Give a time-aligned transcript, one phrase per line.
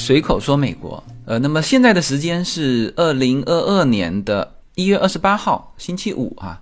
[0.00, 1.02] 随口说美国。
[1.26, 6.58] 呃，那么现在的时间是二零二二年的一月二十八号，星期五啊。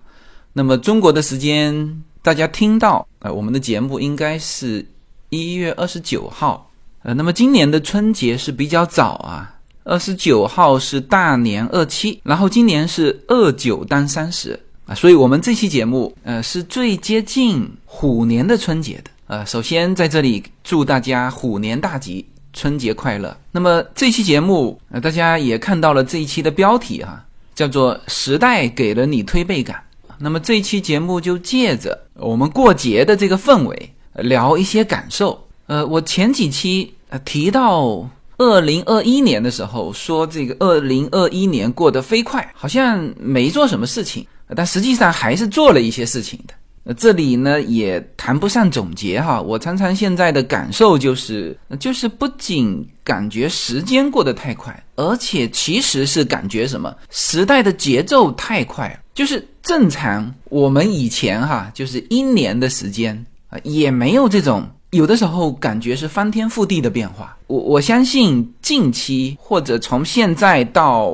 [0.53, 4.85] 那么中国的时间，大家听到呃我们的节目应该是
[5.31, 6.69] 一月二十九号。
[7.05, 19.11] 呃，那么今年的春节是比较早啊，二十九号是大年二七，然后今年是二九当三十啊，所以我们这期节目呃是最接近虎年的春节的。
[19.29, 22.27] 呃，首先在这里祝大家虎年大吉。
[22.53, 23.37] 春节快乐！
[23.53, 29.77] 那么这期节目，呃，大家也看到了这一期的标题哈，叫做《时代给了你推背感》。
[30.19, 35.47] 那么这期节目就借着我们过节的这个氛围，聊一些感受。
[35.67, 38.09] 呃，我前几期呃提到
[38.39, 46.55] 二零二一年的时候，说这个二零二一年过得飞快，好像没做什么事情，但实际上还是做了一些事情的。
[46.97, 67.37] 这里呢也谈不上总结哈，我常常现在的感受就是，就是不仅感觉时间过得太快，而且其实是感觉什么时代的节奏太快，就是正常我们以前哈，就是一年的时间啊，也没有这种，有的时候感觉是翻天覆地的变化。
[67.49, 71.13] 我我相信近期或者从现在到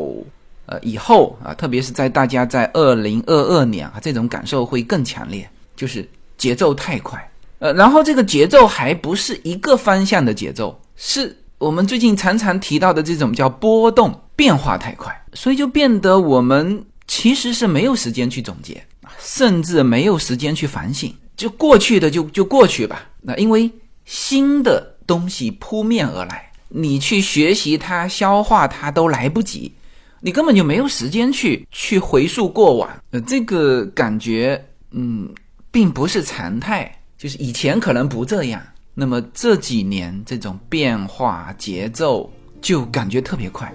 [0.66, 5.48] 呃以后啊，特别是在大家在二零二二年啊，这种感受会更强烈。
[5.76, 18.84] 就是节奏太快，呃，然后这个节奏还不是一个方向的节奏，是我们最近常常提到的这种叫波动变化太快，所以就变得我们其实是没有时间去总结，
[19.18, 23.06] 甚至没有时间去反省，就过去的就就过去吧。
[23.20, 23.70] 那因为
[24.04, 29.72] 新的东西扑面而来，你去学习它、消化它都来不及，
[30.20, 32.90] 你根本就没有时间去去回溯过往。
[33.12, 35.28] 呃，这个感觉，嗯。
[35.74, 38.62] 并不是常态，就是以前可能不这样，
[38.94, 43.74] 那么这几年这种变化节奏就感觉特别快。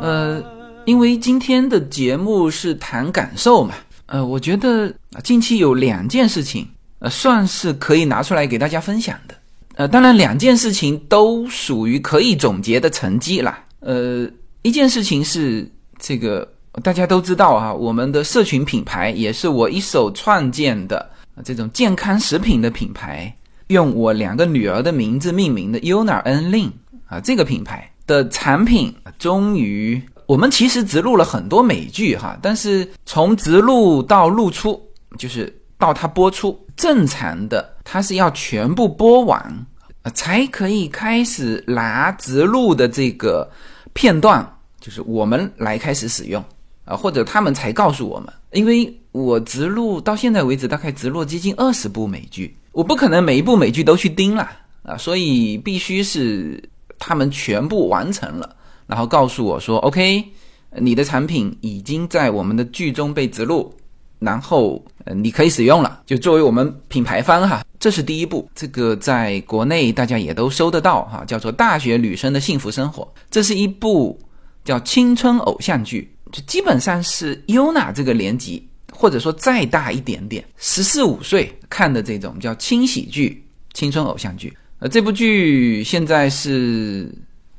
[0.00, 0.42] 呃，
[0.84, 3.76] 因为今天的节目是谈感受嘛，
[4.06, 4.92] 呃，我觉得
[5.22, 6.66] 近期有两件事情。
[7.00, 9.34] 呃，算是可以拿出来给大家分享的。
[9.74, 13.64] 呃，当然两件事情都属于可以总结的成绩啦。
[13.80, 14.28] 呃，
[14.62, 16.46] 一件事情是这个
[16.82, 21.08] 大家都知道啊，我们的社群品牌也是我一手创建的
[21.44, 23.32] 这种健康食品的品牌，
[23.68, 26.70] 用我两个女儿的名字命名的 Yuna N Lin
[27.06, 34.80] 啊，这个品牌的产品终于，我们其实植入了很多美剧哈，但是从植入到露出，
[35.16, 36.58] 就是到它播出。
[36.76, 39.66] 正常的，它是要全部播完，
[40.14, 43.50] 才可以开始拿植入的这个
[43.94, 44.46] 片段，
[44.80, 46.44] 就是我们来开始使用
[46.84, 48.32] 啊，或者他们才告诉我们。
[48.52, 54.48] 因为我植入到现在为止，大概植入接近二十部美剧，我不可能每一部美剧都去盯了
[54.84, 56.62] 啊，所以必须是
[56.96, 58.54] 他们全部完成了，
[58.86, 60.24] 然后告诉我说：“OK，
[60.76, 63.74] 你的产品已经在我们的剧中被植入。”
[64.20, 68.50] 然后，呃，你可以使用了，就作为我们品牌方哈，这是第一步。
[68.54, 74.18] 这个在国内大家也都收得到哈，叫做《大学女生的幸福生活》，这是一部
[74.64, 84.52] 叫青春偶像剧，就基本上是优娜这个年纪，或者说再大一点点，十四五岁看的这种叫轻喜剧、青春偶像剧。
[84.80, 87.08] 呃，这部剧现在是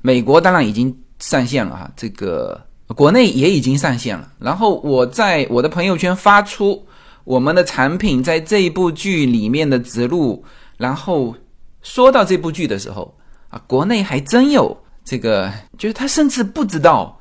[0.02, 2.62] 美国当然已经上线了哈，这个。
[2.96, 6.84] 国内也已经上线了，然后我在我的朋友圈发出
[7.24, 10.44] 我们的产品在这一部剧里面的植入，
[10.76, 11.36] 然后
[11.84, 13.16] 说到这部剧的时候
[13.50, 17.16] 啊，国内还真有这个，就是他甚至不知道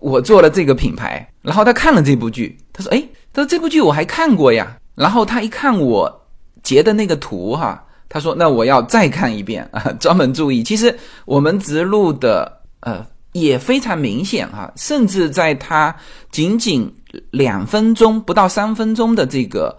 [0.00, 6.26] 我做了这个品牌，然后他看了这部剧，他说：“哎，他说这部剧我还看过呀。”然后他一看我
[6.62, 13.04] 截的那个图哈，他说：“那我要再看一遍啊，专门注意。”其实我们植入的呃。
[13.34, 15.94] 也非常明显哈，甚至在它
[16.30, 16.88] 仅仅
[17.32, 19.76] 两分钟不到三分钟的这个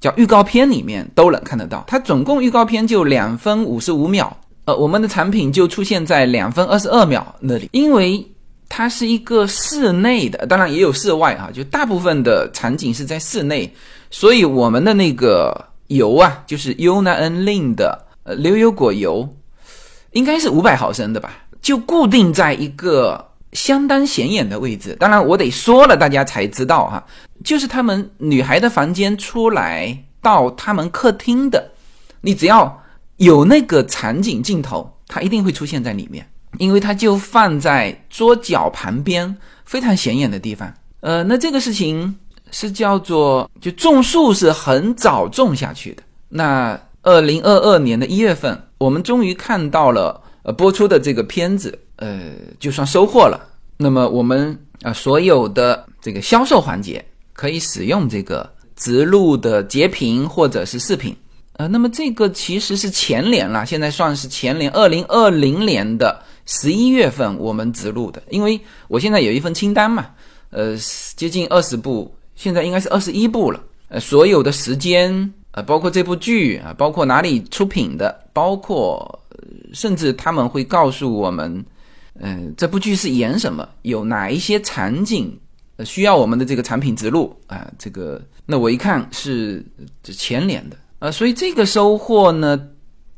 [0.00, 1.84] 叫预告片里面都能看得到。
[1.88, 4.34] 它总共预告片就两分五十五秒，
[4.66, 7.68] 呃，我们的产品就出现在两分二十二秒那里。
[7.72, 8.24] 因为
[8.68, 13.68] 它是一个室内的，当然也有室外啊，就大部分的场景是在室内，
[14.12, 15.52] 所以我们的那个
[15.88, 19.28] 油啊，就是 Una N Lin 的呃牛油果油，
[20.12, 21.41] 应该是五百毫升的吧。
[21.62, 27.02] 就固定在一个相当显眼的位置，当然我得说了，大家才知道哈。
[27.42, 31.70] 就是他们女孩的房间出来到他们客厅的，
[32.20, 32.82] 你只要
[33.16, 36.26] 有那个场景镜头，它一定会出现在里面。
[36.58, 40.70] 因为它就放在桌角旁边非常显眼的地方。
[41.00, 42.14] 呃，那这个事情
[42.50, 46.02] 是叫做就种树是很早种下去的。
[46.28, 53.48] 那二零二二年的一月份，我们终于看到了呃播出的这个片子，呃，就算收获了。
[53.76, 61.16] 那么我们啊所有的这个销售环节可以使用这个直录的截屏或者是视频。
[61.54, 68.22] 呃，那么这个其实是前年了，现在算是前年，二零二零年的十一月份我们直录的。
[68.30, 70.06] 因为我现在有一份清单嘛，
[70.50, 70.74] 呃，
[71.14, 73.62] 接近二十部，现在应该是二十一部了。
[73.88, 79.20] 呃，所有的时间，呃，包括这部剧啊，包括哪里出品的，包括
[79.72, 81.64] 甚至他们会告诉我们，
[82.20, 85.38] 嗯，这部剧是演什么，有哪一些场景
[85.84, 89.64] 需要我们的这个产品植入啊，这个，那我一看是
[90.02, 90.76] 前年的。
[91.00, 92.60] 呃，所以这个收获呢，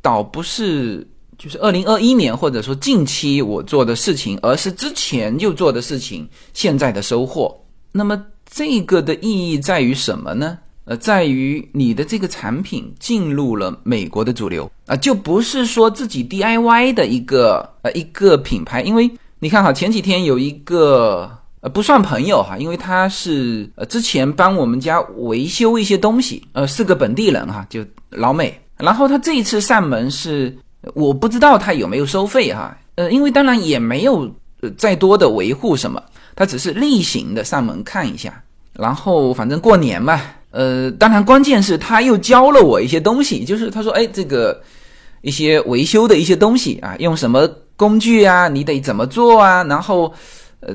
[0.01, 1.07] 倒不是
[1.37, 7.55] 就是二零二一年或者说近期我做的事情，而是之前就做的事情现在的收获。
[7.93, 10.59] 那么这个的意义在于什么呢？
[10.85, 18.83] 呃，在于你的这个产品进入了美国的主流啊，就不是说自己 DIY 的一个呃一个品牌。
[18.83, 28.61] 因为你看哈，前几天有一个呃不算朋友哈，因为他是呃之前帮我们家维修一些东西，呃是个本地人哈，就老美。
[28.77, 30.55] 然后他这一次上门是
[30.95, 34.31] 我不知道他有没有收费哈，呃因为当然也没有
[34.61, 36.03] 呃再多的维护什么，
[36.37, 38.43] 他只是例行的上门看一下。
[38.75, 40.21] 然后反正过年嘛，
[40.55, 44.63] 呃当然关键是他又教了我一些东西，就是他说哎这个
[45.23, 47.47] 一些维修的一些东西啊，用什么
[47.77, 50.13] 工具啊，你得怎么做啊，然后
[50.61, 50.75] 呃。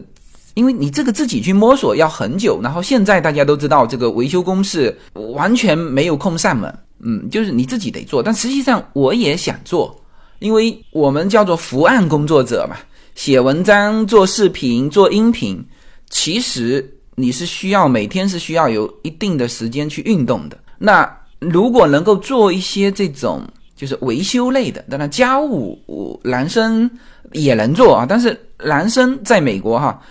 [0.56, 8.22] 因为你这个自己去摸索要很久，然后现在大家都知道这个维修工是完全没有空上门，嗯，就是你自己得做。
[8.22, 9.96] 但实际上我也想做，
[10.40, 12.76] 因为我们叫做伏案工作者嘛，
[13.16, 15.64] 写文章、做视频、做音频，
[16.10, 20.58] 其实你是需要每天是需要有一定的时间去运动的。
[20.78, 23.44] 那如果能够做一些这种
[23.76, 25.78] 就是维修类的，当然家务
[26.24, 26.90] 男生
[27.34, 30.02] 也能做啊，但是男生在美国哈。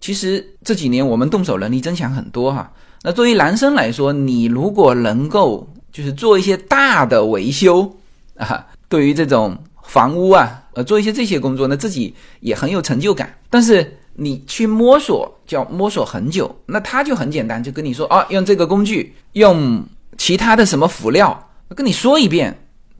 [0.00, 2.70] 其实这几年我们动手能力增强很多哈。
[3.02, 7.90] 那作为男生来说，你如果能够就是做一些大的维修
[8.36, 13.34] 啊，对于这种房屋啊，呃，做一些这些工作呢，自己也很有成就感。
[13.50, 19.80] 但是你去摸索，叫摸索很久，那他就很简单，就跟你说啊，用这个工具，用
[20.16, 22.58] 其他的什么辅料，跟你说一遍，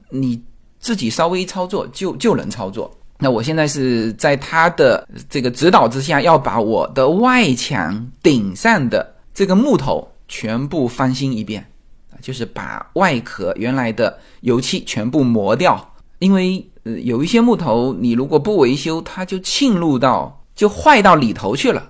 [0.09, 0.41] 你
[0.79, 2.89] 自己稍微操作就就能操作。
[3.17, 11.65] 那我现在是在他的这个指导之下，要把我的外墙顶上的这个木头全部翻新一遍，
[12.21, 15.85] 就是把外壳原来的油漆全部磨掉。
[16.19, 21.87] 因为呃有一些木头，你如果不维修，它就沁入到就坏到里头去了，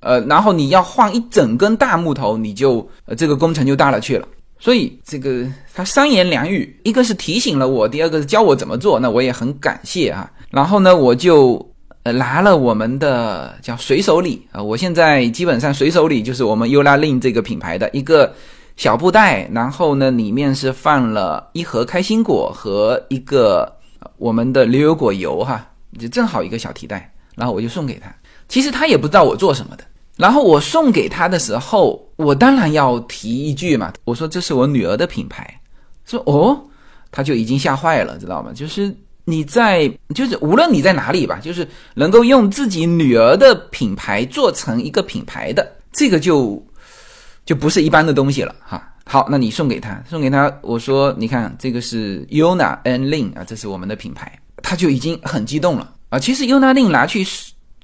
[0.00, 4.28] 呃，然后你要换一整根大木头，你就呃这个工程就大了去了。
[4.58, 10.30] 所以这个他三言两语，一个是提醒了我，第二个是教我怎么做，那我也很感谢啊。
[10.50, 11.66] 然后呢，我就
[12.02, 18.30] 呃拿了我们的叫随手礼啊，我现在基本上随手礼就是我们优拉令这个品牌的一个
[18.76, 23.74] 小布袋，然后呢里面是放了一盒开心果和一个
[24.18, 25.66] 我们的牛油果油哈，
[25.98, 28.14] 就正好一个小提袋，然后我就送给他。
[28.48, 29.84] 其实他也不知道我做什么的。
[30.16, 35.58] 然后我送给他的时候，我当然要提一句嘛，我说这是我女儿的品牌，
[36.04, 36.60] 说哦，
[37.10, 38.52] 他就已经吓坏了，知道吗？
[38.54, 46.62] 就是你在，就是无论你在哪里吧，就是能够用自己女儿的品牌做成一个品牌的，这个就
[47.46, 48.86] 就不是一般的东西了哈。
[49.04, 56.18] 好，那你送给他，送给他，我说你看这个是 Yuna and Lin 啊，这是我们的品牌，他就已经很激动了啊。
[56.18, 57.26] 其实尤娜令拿去。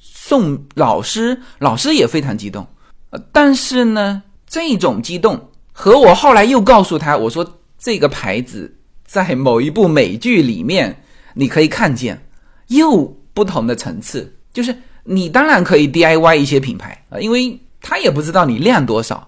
[0.00, 2.66] 送老师，老师也非常激动，
[3.08, 12.22] 呃，但是呢，这种激动和我后来又告诉他，我说这个牌子在某一部美剧里面你可以看见，
[12.66, 19.26] 又不同的层次，就是你当然可以 DIY 一些品牌啊，因为他也不知道你量多少，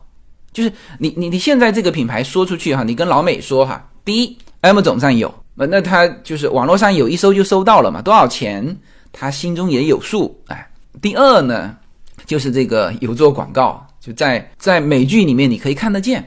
[0.53, 5.33] 就是你你你现在这个品牌说出去哈，你跟老美说哈，第一 M 总上有，
[5.67, 8.77] 那他就是网络上有一搜就搜到了嘛，多少钱
[9.13, 10.67] 他心中也有数，哎。
[11.01, 11.77] 第二呢，
[12.27, 16.21] 就是这个有做广告，就在在美剧里面你可以看得见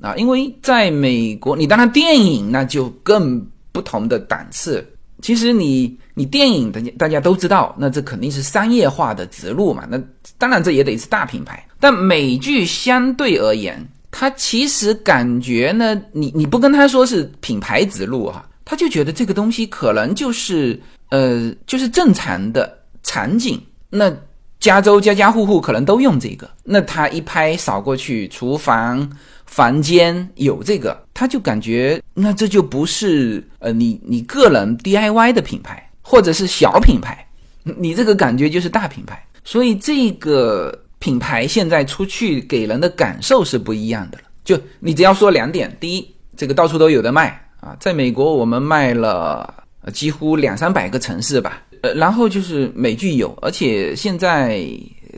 [0.00, 4.86] 啊，因为在美国，你当然电影那就更不同的档次。
[5.22, 10.00] 其实你你电影的大家都知道，那这肯定是商业化的植入嘛，那
[10.38, 11.66] 当然这也得是大品牌。
[11.80, 23.58] 但美剧相对而言，它其实感觉呢，你你不跟他说是品牌植入哈，他就觉得这个东西可能就是呃，就是正常的场景，
[23.88, 24.12] 那
[24.58, 29.08] 加州家家户户可能都用这个，那他一拍扫过去，厨房、
[29.44, 37.24] 房间有这个，他就感觉那这就不是呃你你个人 DIY 的品牌，或者是小品牌，
[37.62, 44.24] 你这个感觉就是大品牌，所以这个品牌现在出去给人的感受是不一样的了。
[44.44, 49.52] 就你只要说两点，第一，这个到处都有的卖啊，在美国我们卖了
[49.92, 51.64] 几乎两三百个城市吧。
[51.82, 54.64] 呃，然后就是美剧有，而且现在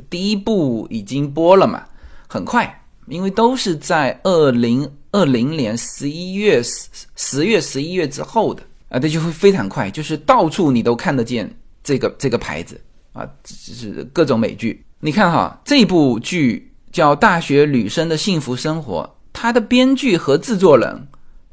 [0.08, 1.84] 第一部已经播了嘛，
[2.26, 12.80] 很快，因为都是在二零二零年十一月十十月十一月之后的啊，这就会非常快，就是到处你都看得见这个这个牌子
[13.12, 14.82] 啊，就是各种美剧。
[15.00, 19.02] 你看哈，这部剧叫《大学女生的幸福生活》，
[19.34, 21.06] 它的编剧和制作人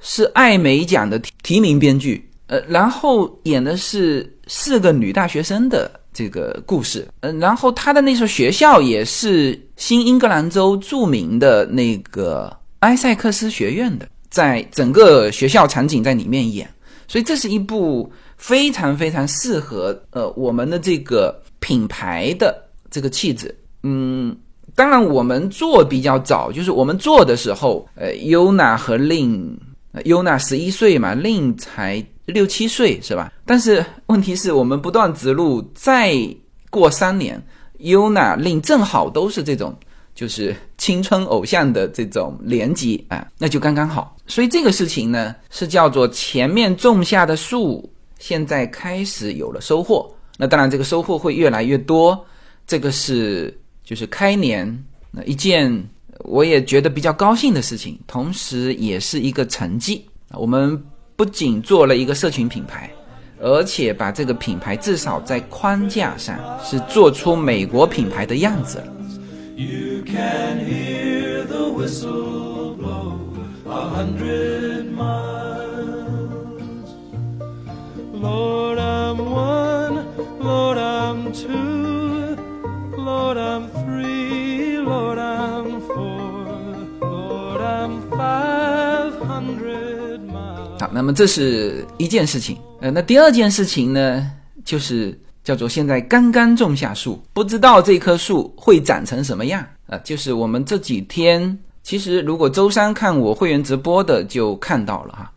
[0.07, 2.29] 是艾美奖的提名编剧。
[2.47, 16.69] 呃，然后演的是四个女大学生的这个故事，嗯，然后他的那所学校也是新英格兰州著名的那个埃塞克斯学院的，在整个学校场景在里面演，
[17.07, 24.37] 所以这是一部非常非常适合呃我们的这个品牌的这个气质，嗯，
[24.75, 29.57] 当然我们做比较早，就是我们做的时候，呃，优娜和令，
[30.03, 32.05] 优娜十一岁嘛，令才。
[32.25, 33.31] 六七岁是吧？
[33.45, 36.17] 但是问题是我们不断植入，再
[36.71, 37.39] 过三年，
[37.77, 39.77] 优娜令正好都是这种，
[40.15, 44.17] 就是青春偶像的这种年纪啊，那就刚刚好。
[44.25, 47.87] 所以这个事情呢，是叫做前面种下的树，
[48.17, 50.11] 现在开始有了收获。
[50.35, 52.19] 那当然，这个收获会越来越多。
[52.65, 54.67] 这个是就是开年
[55.11, 55.71] 那一件
[56.27, 60.03] 我也觉得比较高兴的事情，同时也是一个成绩。
[60.31, 60.83] 我们
[61.15, 62.91] 不仅做了一个社群品牌，
[63.39, 68.83] 而且把这个品牌至少在框架上是做出美国品牌的样子。
[78.21, 83.74] Lord I'm One，Lord I'm Two，Lord I'm Three。
[90.95, 94.31] 那么这是一件事情，呃，那第二件事情呢，
[94.63, 99.97] 就是叫做现在刚刚种下树，不知道这棵树会长成什么样啊。
[100.05, 105.31] 就是我们这几天，其实如果周三看我会员直播的就看到了哈，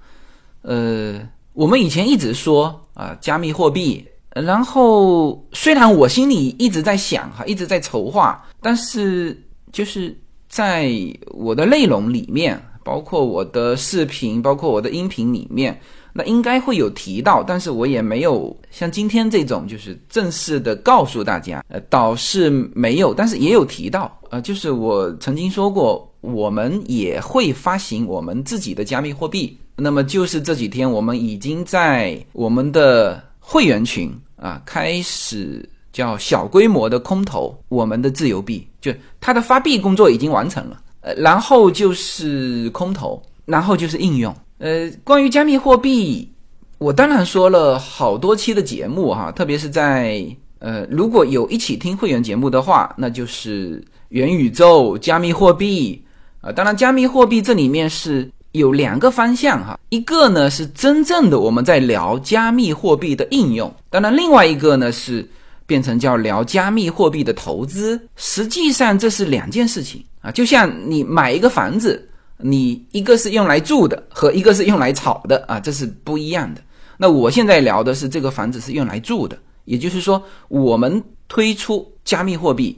[0.62, 1.20] 呃，
[1.54, 9.36] 我们以前一直说啊，加密货币，然后虽然我心里一直在想哈，一直在筹划，但是
[9.72, 10.16] 就是
[10.48, 10.88] 在
[11.32, 12.62] 我的内容里面。
[12.88, 15.78] 包括我的视频，包括我的音频里面，
[16.14, 38.90] 那应该会有提到，但是我也没有像今天这种就是正式的告诉大家，呃，倒是没有，但是也有提到，呃，就是我曾经说过，我们也会发行我们自己的加密货币，那么就是这几天我们已经在我们的会员群啊开始叫小规模的空投我们的自由币，就
[39.20, 40.80] 它的发币工作已经完成了。
[41.16, 44.34] 然后就是空投，然后就是应用。
[44.58, 46.30] 呃，关于加密货币，
[46.78, 50.24] 我当然说了好多期的节目哈，特别是在
[50.58, 56.02] 呃，如果有一起听会员节目的话，那就是元宇宙、加密货币
[56.40, 56.50] 啊。
[56.50, 65.24] 当然，加密货币这里面是有两个方向哈，一个呢是真正的我们在聊加密货币的应用，当然另外一个呢是
[65.68, 70.02] 变成叫聊加密货币的投资，实际上这是两件事情。
[70.22, 72.08] 啊，就像你买一个房子，
[72.38, 76.62] 你一个是用来住的，和一个是用来炒的啊，这是不一样的。
[76.96, 82.76] 那我现在聊的是这个房子是用来住的，也就是说，我们推出加密货币，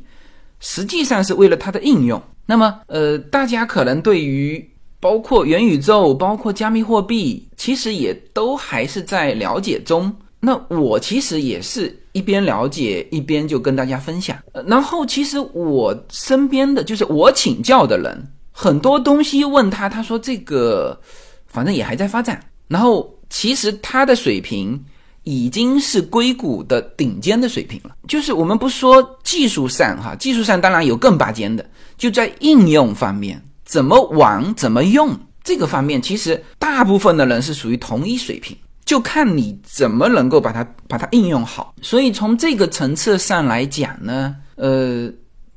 [0.58, 2.20] 实际上是为了它的应用。
[2.44, 4.68] 那么，呃，大家可能对于
[4.98, 10.12] 包括元宇宙、包括加密货币，其实也都还是在了解中。
[10.40, 14.36] 那我其实也是一边了解一边就跟大家分享，
[14.66, 20.98] 然后其实我身边的就是我请教的人很多东西问他，他说这个
[21.46, 24.82] 反正也还在发展，然后其实他的水平
[25.22, 27.94] 已经是硅谷的顶尖的水平了。
[28.08, 31.64] 就是我们不说技术上哈，技术上当然有更拔尖的，
[31.96, 38.56] 就在应用方面怎么玩怎么用这个方面，其实大部分的人是属于同一水平。
[38.90, 45.08] 就看你怎么能够把它把它应用好，所以从这个层次上来讲呢，呃，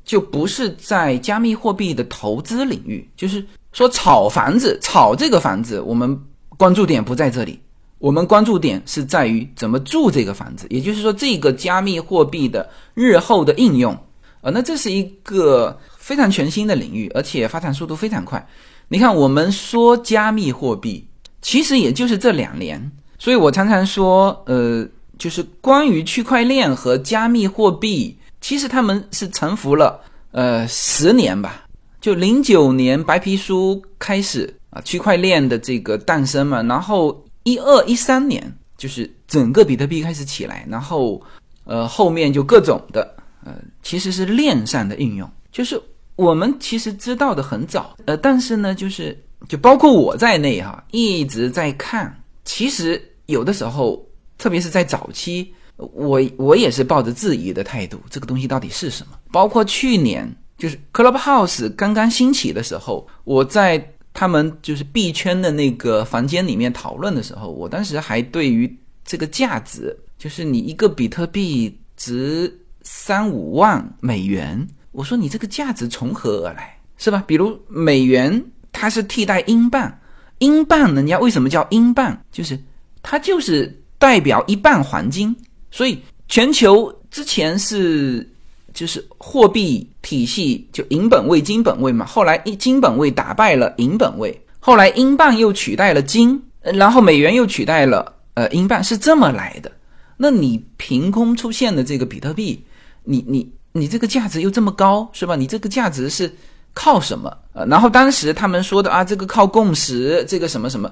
[0.06, 6.16] 就不是在加密货币的投资领域，就是说炒房子，炒这个房子，我们
[6.58, 7.60] 关注点不在这里。
[7.98, 13.98] 我们关注点是在于怎么住这个房子，也就是说，这个加密货币的日后的应用，
[14.42, 18.48] 呃，那这是一个非常全新的领域，而且发展速度非常快。
[18.90, 21.08] 你看，我们说加密货币，
[21.42, 22.92] 其实也就是这两年，
[23.24, 24.86] 所以我常常说，呃，
[25.18, 29.98] 就是关于区块链和加密货币，其实他们是沉浮了，
[30.32, 31.64] 呃，十年吧，
[32.02, 37.18] 就零九年白皮书开始啊，区块链的这个诞生嘛，然后。
[37.46, 38.42] 一二一三年，
[38.78, 41.22] 就是整个比特币开始起来，然后，
[41.66, 45.78] 呃，后面就各种的，呃，其实是链上的应用，就是
[46.16, 54.06] 我们其实知道的很早，呃，但是呢，就是就包括我在内哈，一直在看，其实有的时候，
[54.38, 59.18] 特别是在早期，我我也是抱着质疑的态度，这个东西到底是什么？
[59.32, 63.90] 包括去年就是 Clubhouse 刚刚兴起的时候，我在。
[64.16, 68.72] 他们就是币圈的那个房间里面讨论的时候，我当时还对于
[69.04, 77.24] 这个价值，就是你一个比特币值三五万美元，我说你这个价值从何而来，是吧？
[77.26, 78.40] 比如美元
[78.72, 79.92] 它是替代英镑，
[80.38, 82.16] 英镑人家为什么叫英镑？
[82.32, 82.56] 就是
[83.04, 85.36] 它就是代表一半黄金，
[85.70, 88.28] 所以全球之前是。
[88.74, 99.72] 就是货币体系就银本位、金本位嘛，后来一金本位打败了银本位，后来英镑又取代了金，然后美元又取代了呃英镑，是这么来的。
[100.18, 102.66] 那你凭空出现的这个比特币，
[103.04, 105.36] 你你你这个价值又这么高，是吧？
[105.36, 106.34] 你这个价值是
[106.74, 107.32] 靠什么？
[107.54, 110.92] 呃，然后当时他们说的啊，这个靠共识，这个什么什么。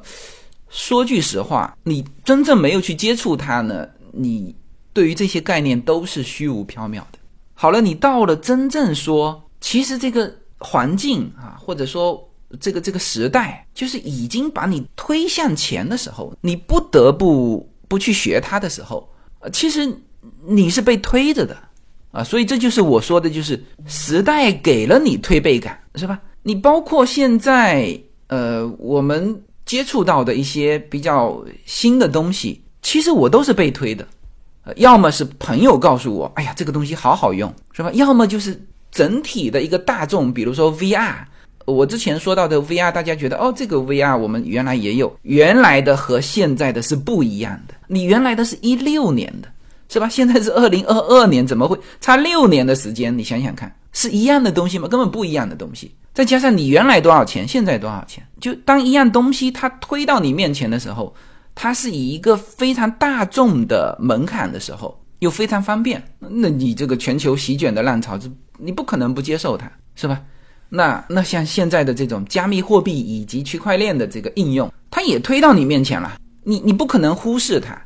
[0.71, 4.55] 说句实话，你真正没有去接触它呢，你
[4.93, 7.19] 对于这些概念都是虚无缥缈的。
[7.53, 12.27] 好了，你到了真正说，其实这个环境啊，或者说
[12.59, 19.07] 这个这个时代，就是已经把你推向前的时候，你不得不不去学它的时候，
[19.51, 19.93] 其实
[20.47, 21.55] 你是被推着的
[22.11, 26.19] 啊，所以这就是我说的，就是时代给了你推背感，是吧？
[26.43, 29.39] 你包括现在呃，我们
[29.71, 34.05] 接触到的一些比较新的东西，其实我都是被推的。
[34.65, 37.89] 呃，要么是朋友告诉我，哎呀，这个东西好好用，是吧？
[37.93, 41.13] 要么就是整体的一个大众，比如说 VR，
[41.63, 47.73] 我之前说到的 VR，大家觉得哦，这个 VR 我们原来也有，原来的和现在的是不一样的。
[47.87, 49.47] 你原来的是一六年的，
[49.91, 50.07] 是吧？
[50.07, 53.15] 现在是二零二二年，怎么会差六年的时间？
[53.17, 54.87] 你想想看，是一样的东西吗？
[54.87, 55.93] 根本不一样的东西。
[56.13, 61.13] 再加上你原来多少钱，现在多少钱，就当一样东西它推到你面前的时候。
[61.53, 68.17] 它是以一个非常大众的门槛的时候，又非常方便，那你这个全球席卷的浪潮，
[68.57, 70.21] 你不可能不接受它，是吧？
[70.69, 77.79] 那那像现在的这种加密货币以及区块链的这个应用，它也推到你面前了，你你不可能忽视它。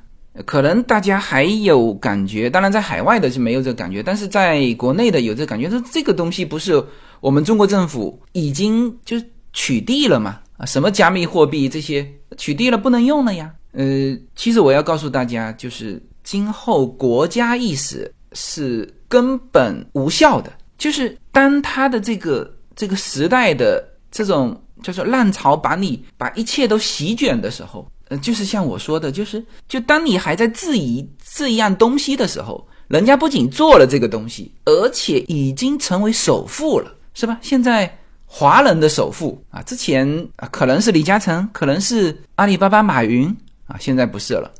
[0.46, 6.84] 可能大家还有感觉，当然在海外的是没有这个感觉，但是在国内的有这感觉，说这个东西不是
[7.22, 9.18] 我们中国政府已经就
[9.54, 10.40] 取缔了吗？
[10.58, 12.06] 啊，什么加密货币这些
[12.38, 13.54] 取缔了不能用了呀？
[13.72, 20.52] 呃，其实我要告诉大家，就是今后国家意识是根本无效的。
[20.78, 37.38] 就是当他的这个这个时代的这种叫做浪潮把你把一切都席卷的时候，呃，就是像我说的，就是就当你还在质疑这样东西的时候，人家不仅做了这个东西，而且已经成为首富了，是吧？
[37.42, 38.00] 现在。
[38.28, 43.28] 华人的首富啊，之前啊可能是李嘉诚，可能是阿里巴巴马云
[43.68, 44.52] 啊，现在不是了，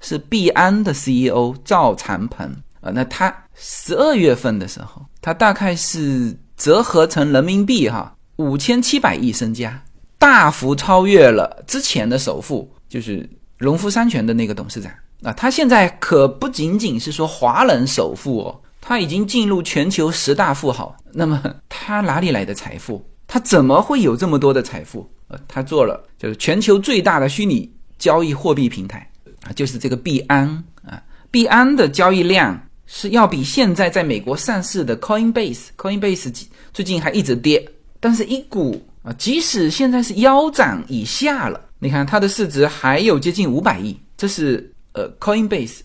[0.00, 2.44] 是币安的 CEO 赵长鹏
[2.80, 2.90] 啊。
[2.92, 9.80] 那他十二月份的时候，他大概是折合成人民币哈五千七百亿身家，
[10.18, 13.26] 大幅超越了之前的首富，就是
[13.56, 15.32] 农夫山泉的那个董事长啊。
[15.32, 20.94] 他现在可不仅仅是说华人首富哦，他已经进入全球十大富豪。
[21.12, 23.02] 那么他哪里来的财富？
[23.26, 25.08] 他怎么会有这么多的财富？
[25.28, 29.08] 呃，他做了就是全球最大的虚拟交易货币平台
[29.44, 30.48] 啊，就是这个币安
[30.84, 31.00] 啊。
[31.30, 37.64] 币安的交易量是要比现在在美国上市的 Coinbase，Coinbase 最近还一直跌，
[38.00, 45.80] 但是一股啊，即使现在是腰斩以下了，你看它的市值还有接近五百亿，这是呃 Coinbase，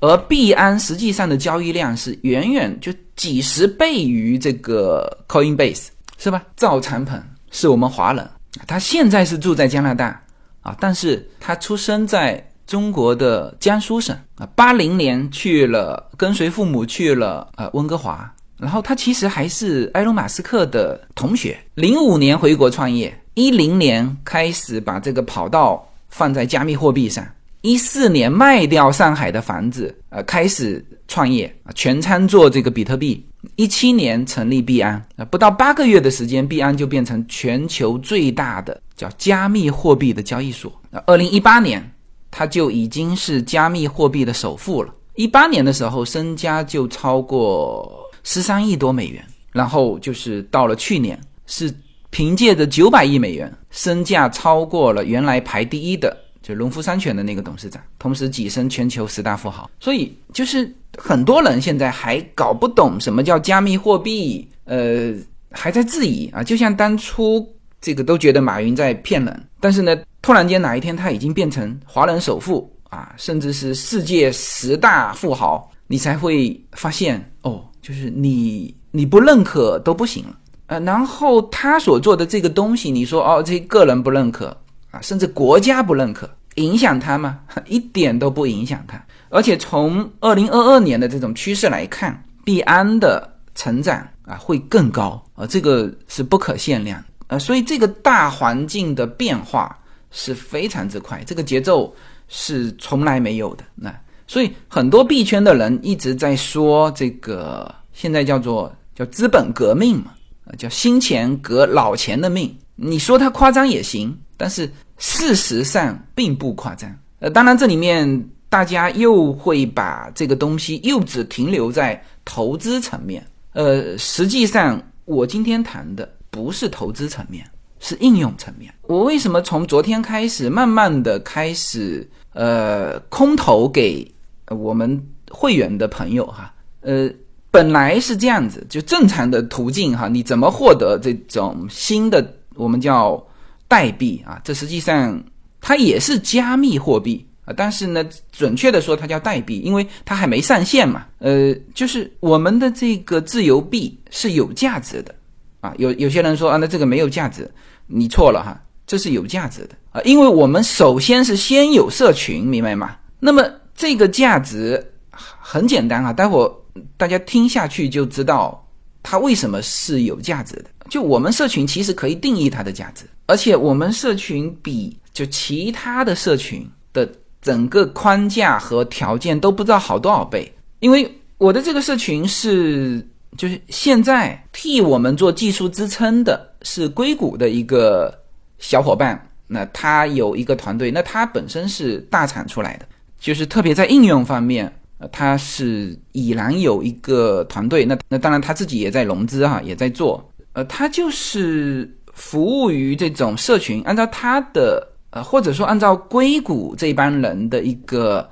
[0.00, 5.86] 而币安实际上的交易量是远远就几十倍于这个 Coinbase。
[6.18, 6.42] 是吧？
[6.56, 8.26] 赵长鹏是我们华人，
[8.66, 10.18] 他现在是住在加拿大
[10.62, 14.48] 啊，但是他出生在中国的江苏省啊。
[14.56, 21.58] 八零年去了，跟随父母去了呃温哥华，然后他其实还是埃隆·马斯克的同学。
[21.74, 27.22] 零五年回国创业，一零年开始把这个跑道放在加密货币上，
[27.60, 33.22] 一四年卖掉上海的房子，呃，开始创业啊，全仓做这个比特币。
[33.56, 40.72] 一七年成立币安啊，不到八个月的时间，币安就变成全球最大的叫加密货币的交易所。
[40.90, 41.92] 那二零一八年，
[42.30, 44.90] 它就已经是加密货币的首富了。
[45.14, 49.22] 一八年的时候，身家就超过十三亿多美元，
[49.52, 51.70] 然后就是到了去年，是
[52.16, 56.16] 凭借着九百亿美元，身价超过了原来排第一的。
[56.42, 59.70] 就农夫山泉的那个董事长，同时跻身全球十大富豪。
[59.78, 65.12] 所以就是很多人现在还搞不懂什么叫加密货币，呃，
[65.50, 66.42] 还在质疑啊。
[66.42, 67.46] 就像当初
[67.82, 80.34] 这个都觉得马云在骗人，但是呢，突然间哪一天他已经变成华人首富啊，甚至是世界十大富豪，你才会发现哦，就是你你不认可都不行了。
[80.66, 84.56] 呃，然后他所做的这个东西，你说哦，这个人不认可
[84.90, 85.00] 啊。
[85.00, 87.38] 甚至国家不认可，影响他吗？
[87.66, 89.00] 一点都不影响他。
[89.28, 97.38] 而且从二零二二年的这种趋势来看，币安的成长啊会更高啊，这个是不可限量啊。
[97.38, 99.76] 所以这个大环境的变化
[100.10, 101.94] 是非常之快，这个节奏
[102.28, 103.64] 是从来没有的。
[103.74, 103.94] 那
[104.26, 110.12] 所以很多币圈的人一直在说这个现在叫做叫资本革命嘛，
[110.58, 112.56] 叫新钱革老钱的命。
[112.74, 114.70] 你说它夸张也行，但是。
[114.98, 127.44] 事实上并不夸张，呃，当然这里面大家又会把这个东西又只停留在投资层面，呃，实际上我今天谈的不是投资层面，
[127.78, 128.72] 是应用层面。
[128.84, 134.10] 我为什么从昨天开始慢慢的开始，呃，空投给
[134.48, 134.98] 我们
[135.30, 137.06] 会员的朋友哈，呃，
[137.50, 143.22] 本来是这样子，就正常的途径哈，你怎么获得这种新的我们叫。
[143.68, 145.20] 代币啊，这实际上
[145.60, 151.04] 它也是加密货币啊，但是呢，准确的说它叫代币，因为它还没上线嘛。
[151.18, 155.12] 呃，就是我们的这个自由币是有价值的
[155.60, 155.74] 啊。
[155.78, 157.50] 有有些人说啊，那这个没有价值，
[157.88, 158.56] 你错了哈，
[158.86, 162.94] 这是有价值的啊，因为我们首先是先有社群，明白吗？
[163.18, 163.42] 那么
[163.74, 164.80] 这个价值
[165.10, 166.48] 很简单啊，待会
[166.96, 168.66] 大家听下去就知道
[169.02, 170.66] 它为什么是有价值的。
[170.88, 173.04] 就我们社群其实可以定义它的价值。
[173.26, 177.08] 而且我们社群比就其他的社群的
[177.42, 183.04] 整个框架和条件都不知道好多少倍，因为我的这个社群是
[183.36, 188.16] 就是现在替我们做技术支撑的是硅谷的一个
[188.58, 192.86] 小伙伴，那他有一个团队，那他本身是大厂出来的，
[193.18, 201.92] 就是特别在应用方面，呃，他是已然有一个团队，那那当然他自己也在融资哈，也在做，呃，他就是。
[202.16, 208.26] 服务于这种社群，按照他的呃，或者说按照硅谷这帮人的一个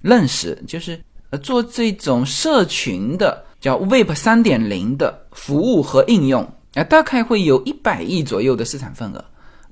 [0.00, 1.00] 认识，就是
[1.30, 6.42] 呃做这种社群的叫 Web 三点零的服务和应用
[6.74, 9.24] 啊，大概会有一百亿左右的市场份额，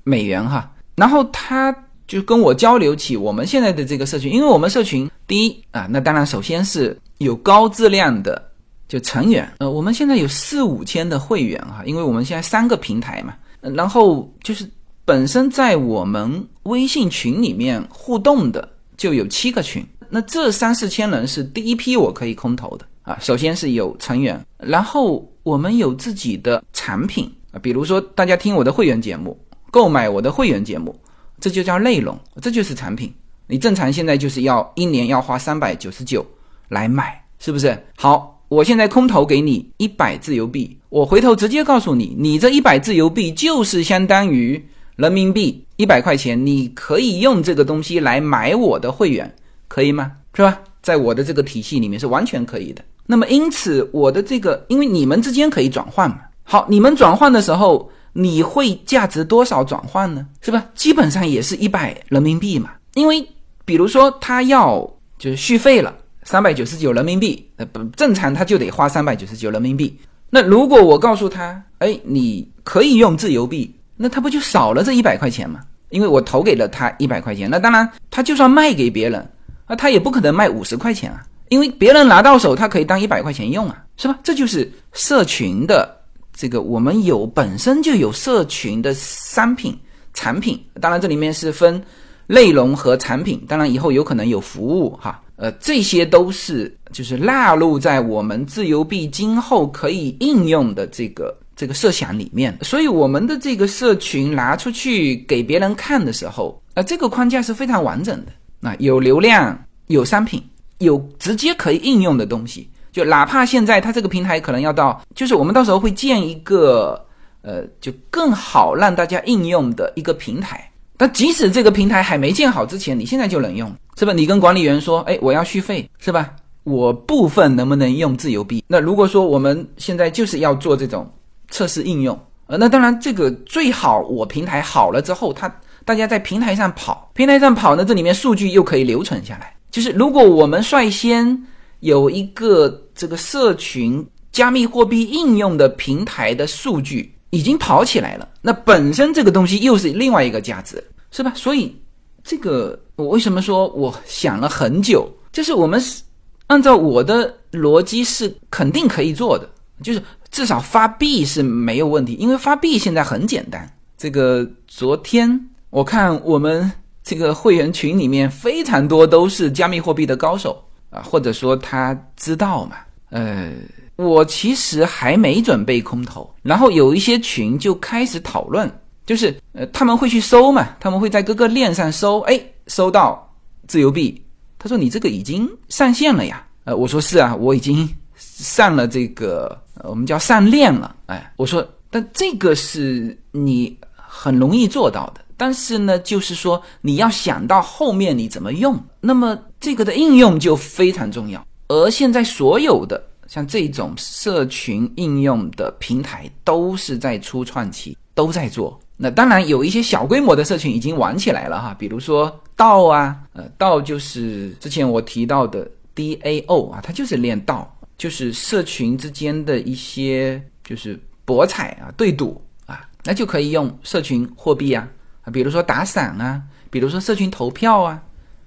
[0.05, 0.73] 美元哈。
[0.95, 1.75] 然后他
[2.07, 8.41] 就跟我交流起我们现在的这个社群，因为我们社群第一啊，那当然首先是有高质量的
[8.87, 13.35] 就成员，呃，我们现在有四五千的会员哈，因为我们现在三个平台嘛。
[13.75, 14.65] 然后就是
[15.03, 23.17] 本身在我们微信群里面互动的就有七个群，那这三四千人是第一批我可以空投的啊。
[23.19, 29.37] 首先是有成员，然后我们有自己的产品啊，比如说大家听我的会员节目，
[29.69, 30.95] 购买我的会员节目，
[31.39, 33.13] 这就叫内容，这就是产品。
[33.47, 36.25] 你正常现在就是要一年要花三百九十九
[36.69, 37.77] 来买，是不是？
[37.95, 38.33] 好。
[38.49, 49.29] 我现在空投给你一百自由币，我回头直接告诉你，你这一百自由币就是相当于人民币一百块钱，你可以用这个东西来买我的会员，
[49.67, 50.13] 可以吗？
[50.33, 50.61] 是吧？
[50.81, 52.81] 在我的这个体系里面是完全可以的。
[53.05, 60.25] 那么因此，我的这个，因为你们之间可以转换嘛，好，你们转换的时候，你会价值多少转换呢？
[60.41, 60.65] 是吧？
[60.75, 63.27] 基本上也是一百人民币嘛，因为
[63.65, 64.79] 比如说他要
[65.17, 65.93] 就是续费了。
[66.23, 69.97] 三百九十九人民币，呃不正常，他就得花三百九十九人民币。
[70.29, 75.61] 那如果我告诉他，哎，你可以用自由币，那他不就少了这一百块钱吗？
[75.89, 77.49] 因为我投给了他一百块钱。
[77.49, 79.25] 那当然，他就算卖给别人，
[79.67, 84.19] 啊，他也不可能卖五十块钱啊，因为别人拿到手，他可以当一百块钱用啊，是吧？
[84.21, 85.96] 这就是社群的
[86.37, 89.75] 这个，我们有本身就有社群的商品
[90.13, 90.63] 产品。
[90.79, 91.81] 当然，这里面是分
[92.27, 95.19] 内容和产品，当然以后有可能有服务哈。
[95.37, 108.69] 呃，这些都是就是纳入在我们自由币今后可以应用的这个这个设想里面，所以我们的这个社群拿出去给别人看的时候，呃，这个框架是非常完整的。
[108.69, 110.43] 啊，有流量，有商品，
[110.77, 112.69] 有直接可以应用的东西。
[112.97, 116.99] 就哪怕现在它这个平台可能要到，就是我们到时候会建一个，
[117.43, 120.67] 呃，就更好让大家应用的一个平台。
[120.97, 124.13] 但即使这个平台还没建好之前，你现在就能用，是吧？
[124.13, 126.31] 你跟管理员说，哎，我要续费，是吧？
[126.63, 128.63] 我部分能不能用自由币？
[128.65, 131.07] 那如果说我们现在就是要做这种
[131.51, 135.47] 测试应用，呃，那当然这个最好我平台好了之后，它
[135.85, 139.53] 大家在平台上跑，平台上跑呢，这里面数据又可以留存下来。
[139.69, 141.39] 就是如果我们率先
[141.79, 151.31] 有一个这个社群加密货币应用的平台的数据已经跑起来了，那本身这个东西又是另外一个价值，是吧？
[151.35, 151.75] 所以
[152.23, 156.01] 这个我为什么说我想了很久，就是我们是
[156.47, 159.49] 按照我的逻辑是肯定可以做的，
[159.83, 163.69] 就是至少发币是没有问题，因为发币现在很简单。
[163.97, 166.71] 这个昨天我看我们
[167.03, 170.63] 这个会员群里面非常多都是加密货币的高手
[171.03, 172.77] 或者说他知道嘛，
[173.09, 173.51] 呃。
[173.97, 178.71] 我其实还没准备空投，然后有一些群就开始讨论，
[179.07, 183.27] 就是呃他们会去搜嘛，他们会在各个链上搜，哎，搜到
[183.67, 184.23] 自由币，
[184.59, 203.01] 他说你这个已经上线了呀，呃我说是啊，我已经上了这个我们叫上链了，哎，我说但这个是你很容易做到的，但是呢，就是说你要想到后面你怎么用，那么这个的应用就非常重要，而现在所有的。
[203.29, 208.79] 像这种社群应用的平台都是在初创期，都在做。
[208.95, 224.87] 那当然有一些小规模的社群已经玩起来了哈，比如说道啊，呃，道就是之前我提到的 DAO 啊，它就是练道，就是社群之间的一些就是博彩啊、对赌啊，那就可以用社群货币啊，啊，
[225.31, 228.01] 比如说打赏啊，比如说社群投票啊，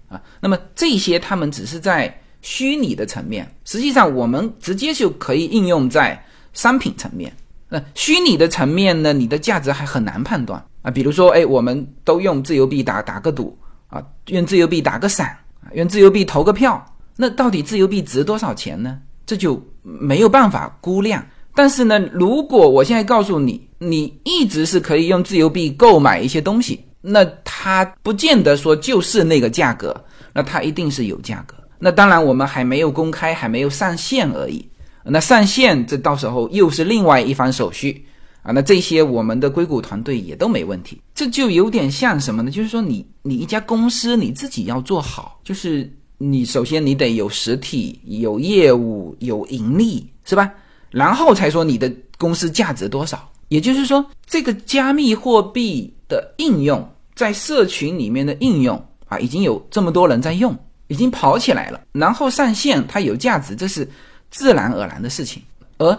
[0.08, 2.16] 啊，那么这些他们只是在。
[2.42, 6.18] 虚拟的层面，实际上我们直接就可以应用在
[6.54, 7.30] 商品层面。
[7.68, 9.12] 那虚拟的层面呢？
[9.12, 10.90] 你的价值还很难判断啊。
[10.90, 15.36] 比如说，哎，我们都用自由币打打个赌啊，用自由币打个伞，
[15.74, 16.82] 用自由币投个票，
[17.14, 18.98] 那到底自由币值多少钱呢？
[19.26, 21.22] 这就没有办法估量。
[21.60, 29.94] 但是呢，如果我现在告诉你，你一直是可以用自由币购买一些东西，那它不见得说就是那个价格，
[30.32, 31.54] 那它一定是有价格。
[31.78, 34.66] 那当然，我们还没有公开，还没有上线而已。
[35.04, 38.06] 那上线，这到时候又是另外一番手续
[38.40, 38.52] 啊。
[38.52, 40.98] 那这些我们的硅谷团队也都没问题。
[41.14, 42.50] 这就有点像什么呢？
[42.50, 50.50] 就是说，你你一家公司你自己要做好，就是你首先你得有实体、有业务、有盈利，是吧？
[50.90, 53.30] 然后才说你的公司价值多少。
[53.48, 60.56] 也就是说，这个加密货币的应用在社群里面的应用啊，已经有这么多人在用。
[60.88, 63.88] 已经跑起来了，然后上线，它有价值，这是
[64.28, 65.40] 自然而然的事情。
[65.78, 65.96] 而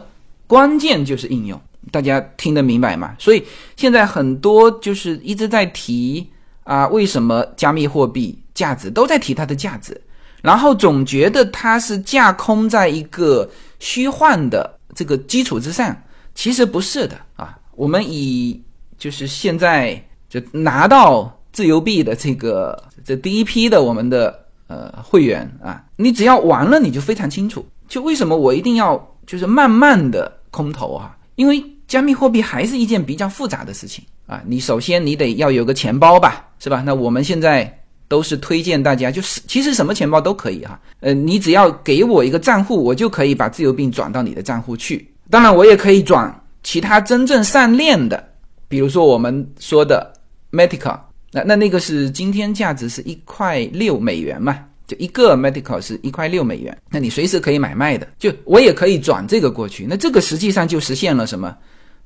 [0.48, 1.58] 关键就是应用，
[1.92, 3.16] 大家听得明白吗？
[3.18, 3.42] 所以
[3.78, 6.30] 现在很多就是一直在提
[6.66, 9.96] 啊，为什么加密货币价值都在提它的价值，
[10.42, 13.50] 然后总觉得它是架空在一个
[13.80, 15.96] 虚幻的这个基础之上，
[16.36, 17.58] 其实不是的啊。
[17.76, 18.62] 我们以
[18.98, 24.40] 就是现在就拿到自由币的这个这第一批的我们的。
[24.72, 27.66] 呃，会员啊，你只要玩了，你就非常清楚。
[27.90, 31.14] 就为什么我一定要就是慢慢的空投啊？
[31.36, 34.42] 因为加密货币还是一件比较复杂的事情啊。
[34.46, 36.82] 你首先你得要有个钱包吧，是吧？
[36.86, 37.81] 那我们现在
[38.12, 40.78] 都是推荐大家，就是其实什么钱包都可以哈。
[41.00, 45.10] 呃，你只要给我一个账户，我就可以把自由币转到你的账户去。
[45.30, 46.30] 当然，我也可以转
[46.62, 48.22] 其他真正上链的，
[48.68, 50.12] 比如说我们说的
[50.52, 51.00] Matic。
[51.32, 54.60] 那那那个是今天价值是一块六美元嘛？
[54.86, 58.06] 就一个 medical 是一块六美元，那你随时可以买卖的。
[58.20, 61.56] 就我也可以转这个过去，那这个实际上就实现了什么？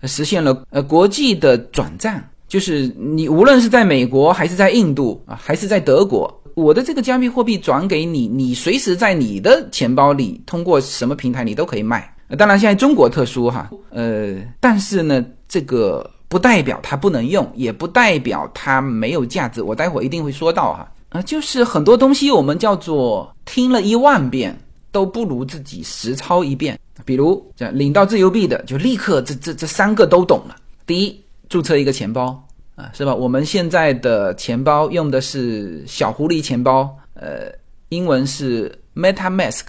[0.04, 12.16] 实现了呃国际的转账，就是你无论是在美国还是在印度啊，还是在德国，我的这个加密货币转给你，你随时在你的钱包里通过什么平台你都可以卖。
[12.38, 16.12] 当然现在中国特殊哈，呃，但是呢这个。
[16.28, 19.62] 不代表它不能用，也不代表它没有价值。
[19.62, 24.60] 我待会儿一定会说到哈，啊，就是很多东西我们叫做听了一万遍
[24.92, 26.78] 都不如自己实操一遍。
[27.06, 30.56] 比如这领到自由币的，就立刻这这这三个都懂了。
[30.88, 33.14] 第一，注册一个钱包啊，是吧？
[33.14, 37.52] 我们现在的钱包用的是小狐狸钱包，呃，
[37.90, 39.64] 英文是 MetaMask，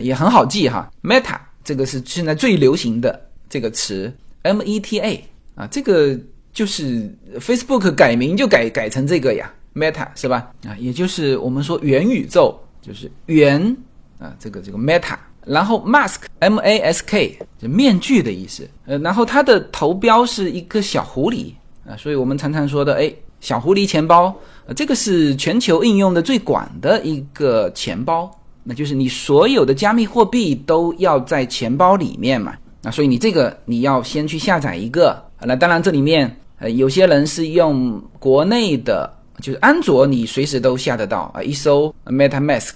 [0.00, 0.90] 也很好记哈。
[1.02, 4.12] Meta 这个是现在最流行的这个词
[4.42, 5.24] ，M-E-T-A。
[5.54, 6.16] 啊，这个
[6.52, 10.52] 就是 Facebook 改名就改改成这个呀 Meta 是吧？
[10.64, 13.76] 啊，也就是我们说元宇宙，就是元
[14.20, 15.16] 啊，这个这个 Meta，
[15.48, 21.52] 然后 Mask M A S K 就面具的意思，呃，然后它的头标是一个小狐狸
[21.88, 24.34] 啊，所以我们常常说的，哎，小狐狸钱包，
[24.66, 28.30] 呃，这个是全球应用的最广的一个钱包，
[28.62, 39.14] 那就是你所有的加密货币都要在钱包里面嘛，那，所以你这个你要先去下载一个，那当然这里面呃有些人是用国内的。
[39.40, 41.40] 就是安卓，你随时都下得到啊！
[41.40, 42.72] 一搜 MetaMask，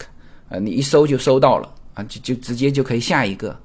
[0.48, 3.56] 呃，你一搜就搜到了啊，就就直接就可以下一个，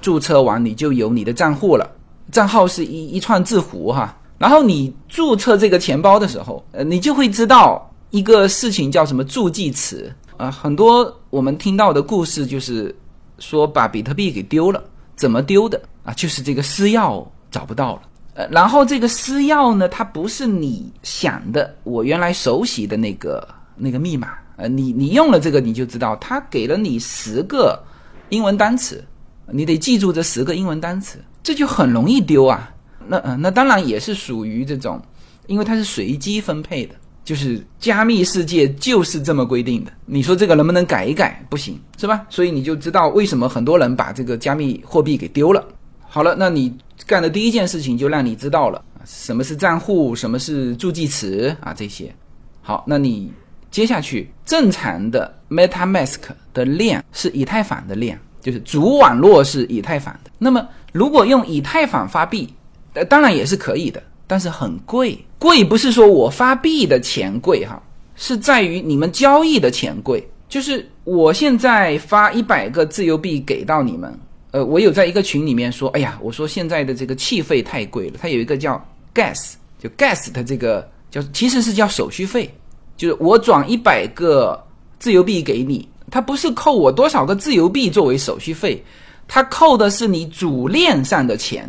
[0.00, 1.88] 注册完你就有你的账户了，
[2.32, 4.16] 账号是一一串字符哈。
[4.38, 10.50] 然后你注册这个钱包的时候，呃，你就会知道一个事情叫什么助记词啊。
[10.50, 12.94] 很多我们听到的故事就是
[13.38, 14.82] 说把比特币给丢了，
[15.16, 16.12] 怎么丢的啊？
[16.14, 18.02] 就是这个私钥找不到了。
[18.34, 24.38] 呃，然后这个私钥呢，它不是你想的，我原来熟悉的那个那个密码。
[24.58, 27.82] 呃，你你用了这个，你就知道，它给了你十个
[28.28, 29.02] 英文单词，
[29.50, 32.70] 你得记住这十个英文单词，这就很容易丢啊。
[33.06, 35.00] 那呃，那当然也是属于这种，
[35.46, 36.94] 因为它是随机分配的，
[37.24, 39.92] 就是加密世界就是这么规定的。
[40.04, 41.42] 你说这个能不能改一改？
[41.48, 42.26] 不行，是吧？
[42.28, 45.66] 所以你就知道为什么很多人把这个加密货币给丢了。
[46.00, 46.76] 好了，那你。
[47.06, 52.12] 干的第一件事情就让你知道了什么是账户，什么是助记词啊这些。
[52.60, 53.32] 好，那你
[53.70, 56.16] 接下去正常的 MetaMask
[56.52, 60.30] 的链是以太坊的链，就是主网络是以太坊的。
[60.38, 62.52] 那么如果用以太坊发币，
[62.94, 65.18] 呃，当然也是可以的，但是很贵。
[65.38, 67.80] 贵不是说我发币的钱贵哈，
[68.16, 70.26] 是在于你们交易的钱贵。
[70.48, 74.18] 就是我现在发一百个自由币给到你们。
[74.50, 78.82] 呃，我有在一个群里面说，哎呀，我说现在的这个气费太贵了，它有一个叫
[79.14, 82.50] gas，就 gas 的这个叫其实是叫手续费，
[82.98, 84.62] 就是我转一百个
[84.98, 88.84] 自由币给你，它不是扣我多少个自由币作为手续费，
[89.26, 91.66] 它扣的是你主链上的钱，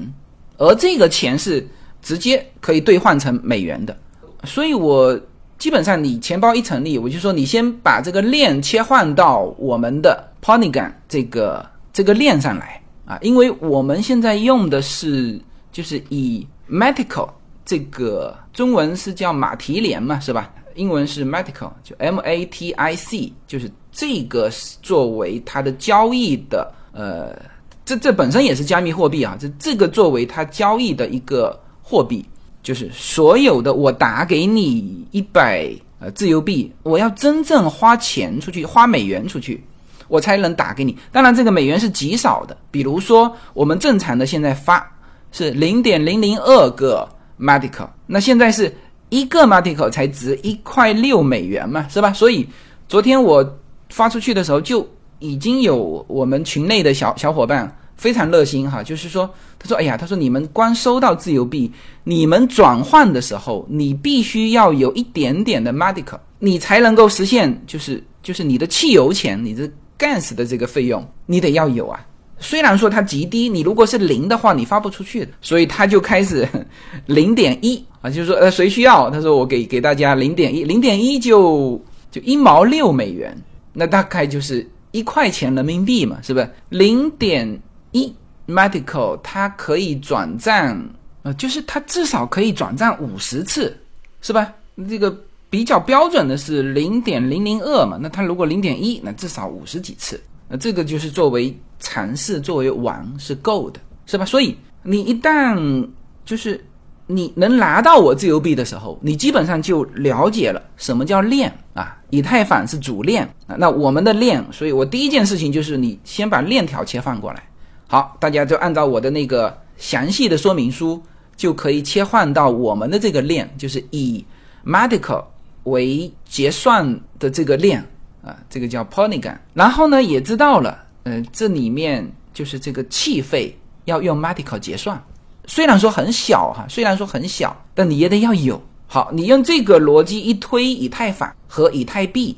[0.57, 1.65] 而这个钱是
[2.01, 3.97] 直接可以兑换成美元的，
[4.43, 5.17] 所以我
[5.57, 11.65] 基本上你钱包一成立，我就说你先把这个链切换到我们的 Polygon 这个。
[11.91, 15.37] 这个链上来啊，因为我们现在用的是
[15.69, 17.27] 就是以 Medical
[17.65, 20.49] 这个中文是叫马蹄莲嘛，是吧？
[20.79, 24.49] 英文是 matical，就 M A T I C，就是这个
[24.81, 27.35] 作为它的交易的呃，
[27.83, 32.25] 这这本身也是加密货币啊，这这个作为它交易的一个货币，
[32.63, 39.61] 就是所有的我打给你一百呃自由币，我要真正花钱出去，花美元出去。
[40.07, 40.97] 我才能打给你。
[41.11, 42.57] 当然，这个美元是极少的。
[42.71, 44.83] 比如说，我们正常的现在发
[45.31, 47.07] 是零点零零二个
[47.39, 48.75] matical，那现在是
[49.09, 52.13] 一个 Matico 才值一块六美元嘛，是吧？
[52.13, 52.47] 所以
[52.87, 54.87] 昨天我发出去的时候，就
[55.19, 61.71] 已经有我们群内的小小伙伴非常热心哈，就是说，他说：“哎呀，他说你们光收到自由币，
[62.03, 69.69] 你们转换的时候，你必须要有一点点的 Matico，你才能够实现，就是就是你的汽油钱，你的。”
[69.99, 71.99] gas 的这个费用你得要有啊，
[72.39, 76.47] 虽然说它极低，你如果是零的话，你发不出去的，所以他就开始
[77.05, 81.79] 零点一啊，就是说呃谁需要，他说我给给大家零点一，零点一就
[82.11, 83.35] 就一毛六美元，
[83.73, 86.49] 那大概就是一块钱人民币嘛，是不是？
[86.69, 87.59] 零点
[87.91, 88.13] 一
[88.47, 90.89] medical 它可以转账，
[91.23, 93.77] 呃，就是它至少可以转账五十次，
[94.21, 94.53] 是吧？
[94.89, 95.15] 这个。
[95.51, 104.25] 比较标准的是零点零零二嘛，那它如果零点一，那至少五十几次，那这个就是作为尝试、作为玩是够的，是吧？
[104.25, 105.87] 所以你一旦
[106.25, 106.59] 就是
[107.07, 117.43] 你能拿到我自由币的时候，你基本上就了解了什么叫链啊，以太坊是主链啊，那我们的链，所以我第一件事情就是你先把链条切换过来，
[117.87, 121.01] 好，大家就按照我的那个详细的说明书，
[121.37, 124.25] 就可以切换到我们的这个链，就是以
[124.65, 125.23] Medical。
[125.63, 127.85] 为结算的这个链
[128.23, 129.37] 啊，这个叫 Polygon。
[129.53, 135.01] 然后呢，也知道了，呃，这里面就是这个气费要用 matical 结算。
[135.45, 138.61] 虽然说很小哈，虽然说很小，但你也得要有。
[138.87, 142.37] 好，你用这个逻辑一推以太坊和以太币，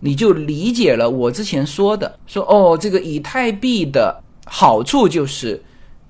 [0.00, 5.60] 你就理解了我之前说的，说哦，这个以太币的好处就是，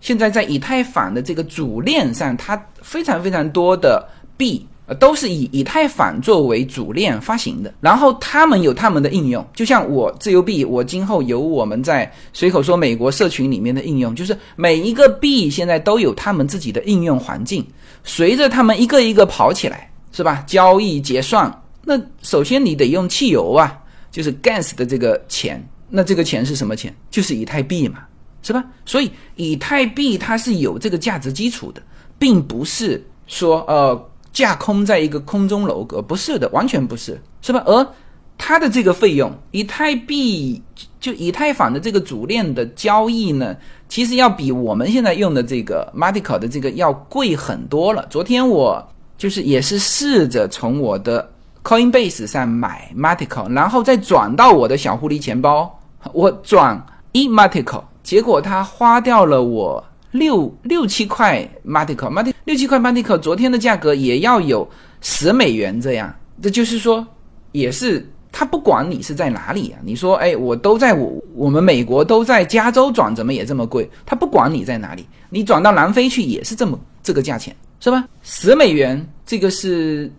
[0.00, 4.06] 现在在以太坊的这个主链上，它非常非常多的
[4.36, 4.66] 币。
[4.94, 17.66] 都是以以太坊作为主链发行的，然后他们有他们的应用，就像我自由币，我今后有我们在随口说美国社群里面的应用，就是每一个币现在都有他们自己的应用环境，
[18.02, 20.42] 随着他们一个一个跑起来，是吧？
[20.46, 23.78] 交易结算，那首先你得用汽油啊，
[24.10, 25.62] 就是 gas 的这个钱。
[25.90, 26.94] 那这个钱是什么钱？
[27.10, 28.00] 就是以太币嘛，
[28.42, 28.62] 是吧？
[28.84, 31.80] 所以以太币它是有这个价值基础的，
[32.18, 33.98] 并不是说呃
[34.38, 37.60] 架空在一个空中楼阁，不是的，完全不是，是吧？
[37.66, 37.84] 而
[38.36, 40.62] 它的这个费用，以太币
[41.00, 43.56] 就以太坊的这个主链的交易呢，
[43.88, 48.06] 其实要比我们现在用的这个 m a t i c o 的这个要贵很多了。
[48.08, 48.80] 昨天我
[49.16, 51.28] 就是也是试着从我的
[51.64, 55.76] Coinbase 上买 m a t i c o 然后再转到我的小狐狸钱包。
[56.12, 56.80] 我转
[57.10, 64.68] 一 Matico，结果他花掉了我六六七块 Matico，Matico 六七块 Matico，昨天的价格也要有
[65.00, 66.14] 十美元这样。
[66.42, 67.06] 这就是说，
[67.52, 73.88] 也是他不管你是在哪里啊，你说哎，我都在我我们美国都在加州转，怎么也这么贵？
[74.06, 78.08] 他不管你在哪里，你转到南非去也是这么这个价钱，是吧？
[78.22, 80.10] 十美元这个是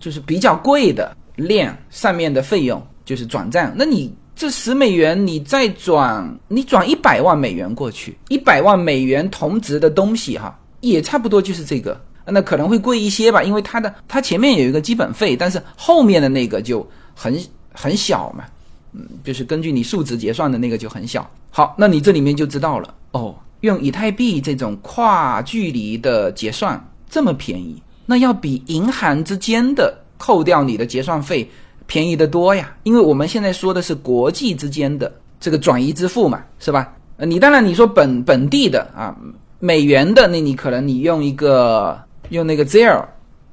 [0.00, 4.12] 就是比较贵的链上面的费用，就是转账，那你。
[4.36, 17.34] 这十美元，你再转，你转一百万美元过去，一百万美元同值的东西，哈，也差不多就是这个，那可能会贵一些吧，因为它的它前面有一个基本费，但是后面的那个就很
[17.72, 18.44] 很小嘛，
[18.92, 21.28] 嗯，就是根据你数值结算的那个就很小。
[21.50, 26.78] 好，那你这里面就知道了哦，用以太币这种跨距离的结算
[27.08, 31.48] 这么便宜，那要比银行之间的扣掉你的结算费。
[31.86, 36.92] 便宜的多呀，因为我们现在说的是国际之间的这个转移支付嘛，是吧？
[37.18, 39.16] 你当然你说本本地的啊，
[39.60, 41.98] 美元的，那你可能你用一个
[42.30, 43.04] 用那个 Zelle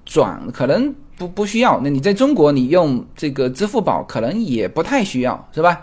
[0.06, 1.80] 转，可能不不需要。
[1.84, 5.82] 那你在中国你用这个支付宝，可能也不太需要，是吧？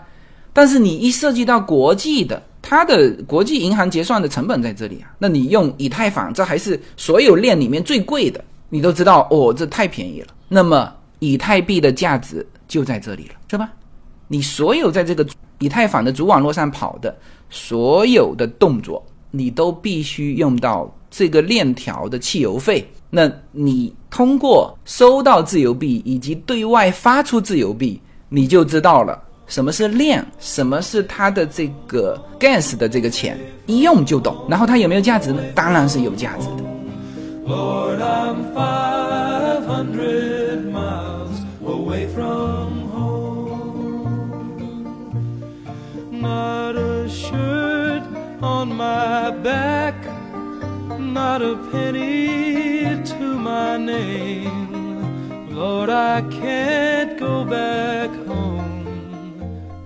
[0.53, 10.27] 但是你一涉及到国际的，它的国际银行结算的成本在这里啊，那你用以太坊，这还是所有链里面最贵的，你都知道哦，这太便宜了。
[10.49, 10.91] 那么。
[11.21, 13.71] 以太币的价值就在这里了，是吧？
[14.27, 15.23] 你所有在这个
[15.59, 17.15] 以太坊的主网络上跑的
[17.49, 22.89] 所有的动作，你都必须用到这个链条的汽油费。
[23.09, 34.35] 那你通过收到自由币以及对外发出自由币，你就知道了什么是链，什么是它的这个 gas 的这个钱，一用就懂。
[34.49, 35.43] 然后它有没有价值呢？
[35.53, 36.63] 当然是有价值的。
[48.41, 49.93] on my back,
[50.97, 54.99] not a penny to my name.
[55.53, 58.61] Lord, I can't go back home.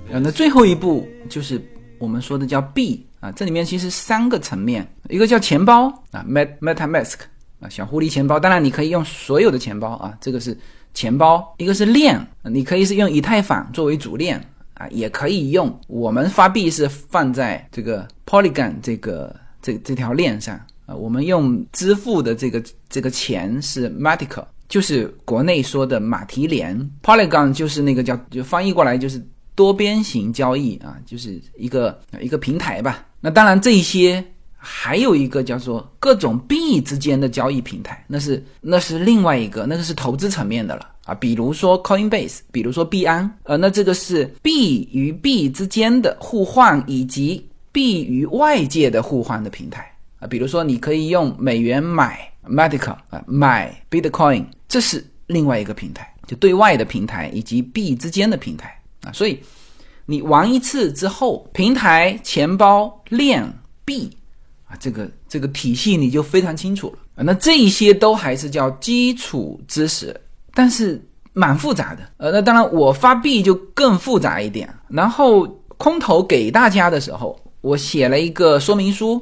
[0.10, 1.62] 那最后一步就是
[2.00, 7.16] 我们说的叫币啊，这里面其实三个层面，一个叫钱包啊，Met MetaMask
[7.60, 8.40] 啊，小狐狸钱包。
[8.40, 10.58] 当然你可以用所有的钱包啊，这个是
[10.94, 11.54] 钱包。
[11.58, 14.42] 一个是链，你可以是用以太坊作为主链。
[14.76, 15.74] 啊，也可以用。
[15.88, 20.56] 我们发币是放在这个 Polygon 这个这这条链上
[20.86, 20.94] 啊。
[20.96, 26.78] 我们用支付的这个这个钱是 Matic，就是国内说的马蹄莲。
[27.02, 33.08] Polygon 就是那个叫就翻译过来就是多边形交易啊，就是一个一个平台吧。
[33.22, 34.24] 那当然这一些
[34.56, 40.90] 还有一个叫做各种币之间的交易平台，那是那是另外一个，那个是投资层面的了。
[41.06, 49.88] 啊，比如说 Coinbase，比如说币安，呃，那这个是币与币之间的互换，以及币与外界的互换的平台
[50.18, 50.28] 啊。
[50.28, 59.12] 比如说，你可以用美元买 Medical 啊，买 Bitcoin，这是另外一个平台，就对外的平台以及币之间的平台啊。
[59.12, 59.40] 所以
[60.08, 63.48] 你玩一次之后，平台、钱包、链、
[63.86, 64.10] 币
[64.68, 67.22] 啊，这个这个体系你就非常清楚了啊。
[67.24, 70.20] 那这一些都还是叫基础知识。
[70.56, 71.00] 但是
[71.34, 74.74] 蛮复杂的，呃，那当然我发币就更复杂一点。
[74.88, 75.46] 然后
[75.78, 79.22] 空投给大家的时候，我写了一个说明书，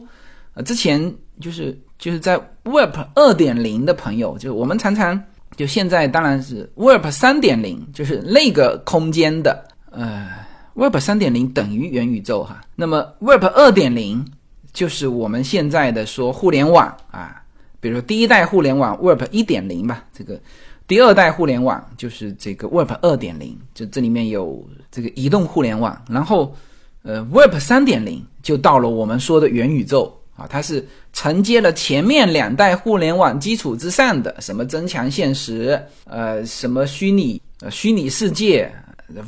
[0.53, 1.11] 呃，之前
[1.41, 5.19] 就是就是在 Web 二点零的朋友，就是我们常常
[5.55, 10.29] 就现在当然是 Web 三点零，就是那个空间的，呃
[10.75, 12.61] ，Web 三点零等于元宇宙哈。
[12.75, 14.23] 那么 Web 二点零
[14.71, 17.41] 就是我们现在的说互联网啊，
[17.79, 20.39] 比如说第一代互联网 Web 一点零吧，这个。
[20.85, 26.53] 第二代互联网就是这个 Web 二点零，就这里面有这个移动互联网，然后，
[27.03, 38.69] 呃，Web 三点零就到了我们说的元宇宙啊，它是承接了前面两代互联网基础之上的什么增强现实，呃，什么虚拟呃虚拟世界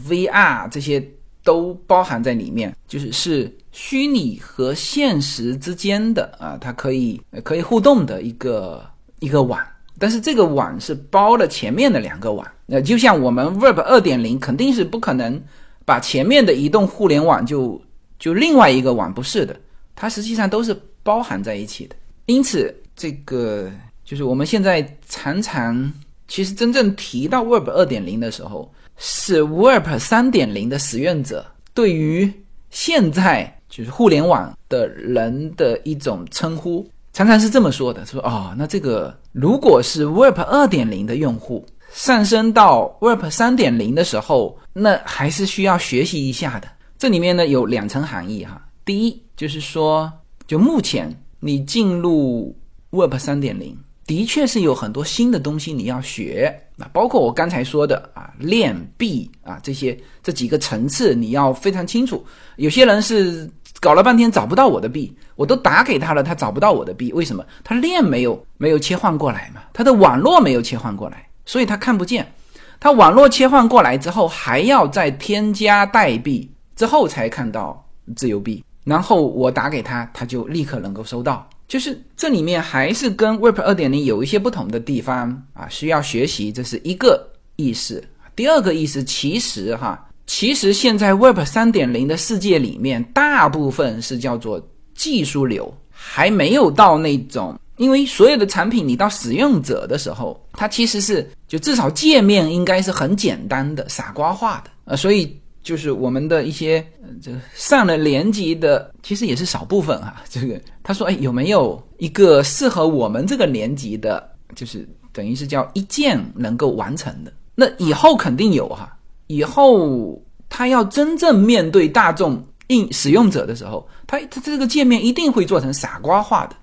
[0.07, 1.01] ，VR 这些
[1.41, 8.85] 都包含在里面，就是是虚拟和现实之间的啊，它可以可以互动的一个
[9.19, 9.57] 一个网。
[9.97, 12.45] 但是这个网是包了前面的两个网。
[12.65, 15.41] 那就像我们 Web 二点零肯定是不可能
[15.85, 17.79] 把前面的移动互联网就
[18.17, 19.55] 就另外一个网，不是的，
[19.95, 21.95] 它实际上都是包含在一起的。
[22.25, 23.71] 因此，这个
[24.03, 25.93] 就是我们现在常常
[26.27, 32.31] 其实真正提到 Web 二点零的时候，是 Web 三点零的使用者对于
[32.71, 36.87] 现在就是互联网的人的一种称呼。
[37.15, 46.67] 常常是这么说的，说哦，那这个如果是 Web 二点零的用户上升到 Web 三点零的时候，那还是需要学习一下的。
[46.97, 48.61] 这里面呢有两层含义哈。
[48.83, 50.11] 第一就是说，
[50.45, 51.09] 就目前
[51.39, 52.53] 你进入
[52.89, 62.21] Web 三点零，的确是有很多新的东西你要学啊，包括我刚才说的啊链币啊这些这几个层次你要非常清楚。
[62.57, 63.49] 有些人是。
[63.85, 67.45] 搞了半天找不到我的币，我都打给他了，他找不到我的币，为什么？
[67.63, 72.33] 他链没有没有切换过来嘛，他的网络没有切换过来，所以他看不见。
[72.79, 81.47] 他网络切换过来之后，还要再添加代币之后才看到自由币，然后我打给他，他就立刻能够收到。
[81.67, 87.23] 就是这里面还是跟 Web 二点零有一些不同的地方啊，需要学习，这是一个
[87.55, 88.03] 意思。
[88.35, 90.07] 第二个意思，其实哈。
[90.27, 94.61] 其实现在 Web 三点零的世界里面，大部分是叫做
[94.95, 106.85] 技术流，还没有到那种，因为所有的产品你到使用者的时候，它其实是就至少界面应该是很简单的、傻瓜化的呃，所以就是我们的一些
[107.21, 110.23] 这个上了年级的，其实也是少部分哈。
[110.29, 117.31] 这个他说，哎，有没有一个适合我们这个年级的，就是等于是叫一键能够完成的？
[117.53, 118.94] 那以后肯定有哈。
[119.27, 126.55] 以后他要真正面对大众应使用者的时候，他他这个界面一定会做成傻瓜化的，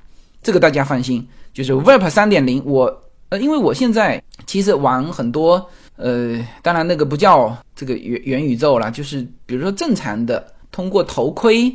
[0.43, 1.27] 这个大家放心。
[1.53, 11.71] 就是 Web 三点零，我呃，因为我现在其实玩很多呃，当然那个不叫这个元元宇宙了，就是比如说正常的通过头盔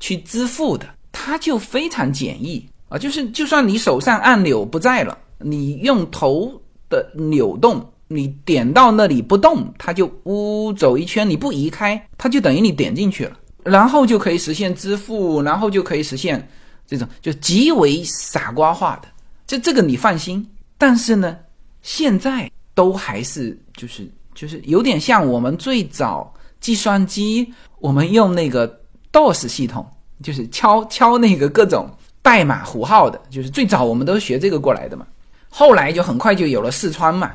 [0.00, 6.52] 去支付的，它就非常简易啊，就是就算你手上按钮不在了，你用头
[6.88, 7.80] 的扭动。
[8.14, 16.48] 你点到那里不动，它就呜走一圈，你不移开，它就等于你点进去了，然后就可以实现支付，然后就可以实现
[16.86, 19.08] 这种就极为傻瓜化的，
[19.46, 20.46] 这这个你放心。
[20.78, 21.36] 但是呢，
[21.82, 28.80] 现在都还是就是就是有点像我们最早计算机，我们用那个
[29.12, 29.86] DOS 系统，
[30.22, 31.88] 就是敲敲那个各种
[32.20, 35.06] 代码符号的，就是最早我们都学这个过来的嘛。
[35.48, 37.32] 后来就很快就有了四川嘛。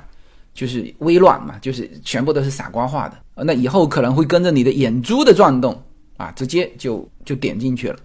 [0.57, 5.79] 就是微软嘛，就是全部都是傻瓜化的那以后可能会跟着你的眼珠的转动
[6.17, 7.99] 啊，直接就就点进去了，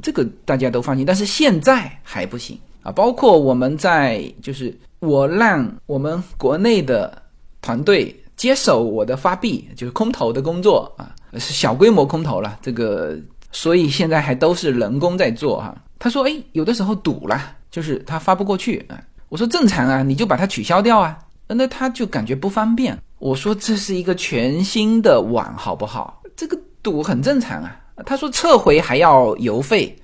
[0.00, 1.04] 这个大家都放心。
[1.04, 7.20] 但是现在还不行啊，包括我们在就是我让我们国内的
[7.60, 13.18] 团队接手我的发币，就是空投的工作啊，是小规模空投了，这个
[13.52, 15.76] 所以现在还都是人工在做哈。
[15.98, 18.98] 他说，哎，有的时候堵了，就是他发不过去啊。
[19.28, 21.18] 我说正常啊，你就把它取消掉啊。
[21.48, 22.96] 那他就感觉不方便。
[23.18, 26.22] 我说这是一个全新的网，好不好？
[26.36, 27.76] 这个堵很正常啊。
[28.06, 29.96] 他说撤回还要邮费。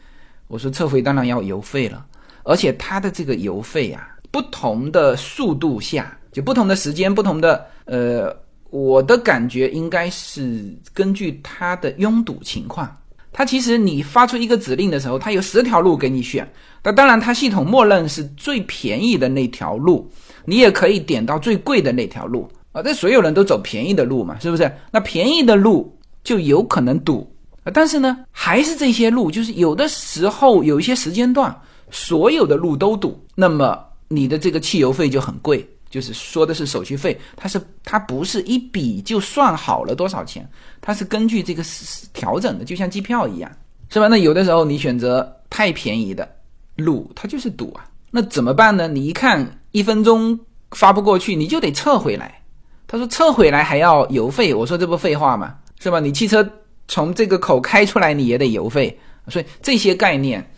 [0.46, 2.04] 我说撤回当然要邮费了，
[2.42, 8.36] 而且它的这个邮费啊，不同的速度下，就不同的时间，不同的呃，
[8.68, 12.94] 我的感觉应该是根据它的拥堵情况。
[13.34, 16.50] 它其实你发出一个指令的时候，它有十条路给你选。
[16.82, 20.08] 那当然，它系统默认是最便宜的那条路。
[20.46, 24.70] 你也可以点到最贵的那条路啊，这所有人都走便宜的路嘛，是不是？
[24.92, 27.26] 那便宜的路就有可能堵
[27.64, 31.54] 啊，但是呢，还是这些路，就是有的时候有一些时间段，
[31.90, 40.44] 所有的路都堵，那么你的这个汽油费就很贵，就是说的是手续费，它是它不是一笔就算好了多少钱，
[40.80, 41.62] 它是根据这个
[42.12, 43.48] 调整的，就像机票一样，
[43.88, 44.08] 是吧？
[44.08, 46.28] 那有的时候你选择太便宜的
[46.74, 48.88] 路，它就是堵啊，那怎么办呢？
[48.88, 49.60] 你一看。
[49.74, 50.38] 一分钟
[50.70, 52.40] 发不过去，你就得撤回来。
[52.86, 55.56] 他说撤回来还要邮费，我说这不废话吗？
[55.80, 55.98] 是吧？
[55.98, 56.48] 你汽车
[56.86, 58.96] 从这个口开出来，你也得邮费。
[59.26, 60.48] 所以这些概念，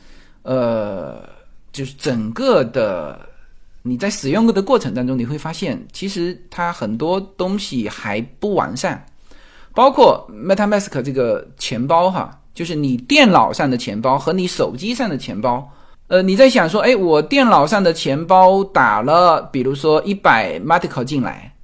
[0.43, 1.26] 呃，
[1.72, 3.26] 就是整个的
[3.87, 9.07] 你在使用的过程当中，你会发现其实它很多东西还不完善，
[9.72, 15.70] 包括 MetaMask 这个钱包哈，就是你电脑上的钱包和你手机上的钱包。
[16.09, 21.55] 呃，你在想说，哎，我电脑上的钱包打了，比如说一百 Matic 进来，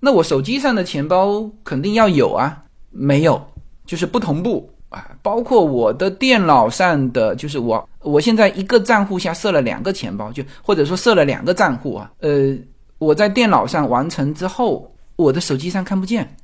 [0.00, 3.42] 那我手机上的钱包肯定要有啊，没有，
[3.84, 4.70] 就是不同步。
[4.90, 12.56] 啊，包括我的电脑上的，就是我我现在一个账户下设了两个钱包，就或者说设了两个账户啊，呃，
[12.98, 16.36] 我在电脑上完成之后，我的手机上看不见，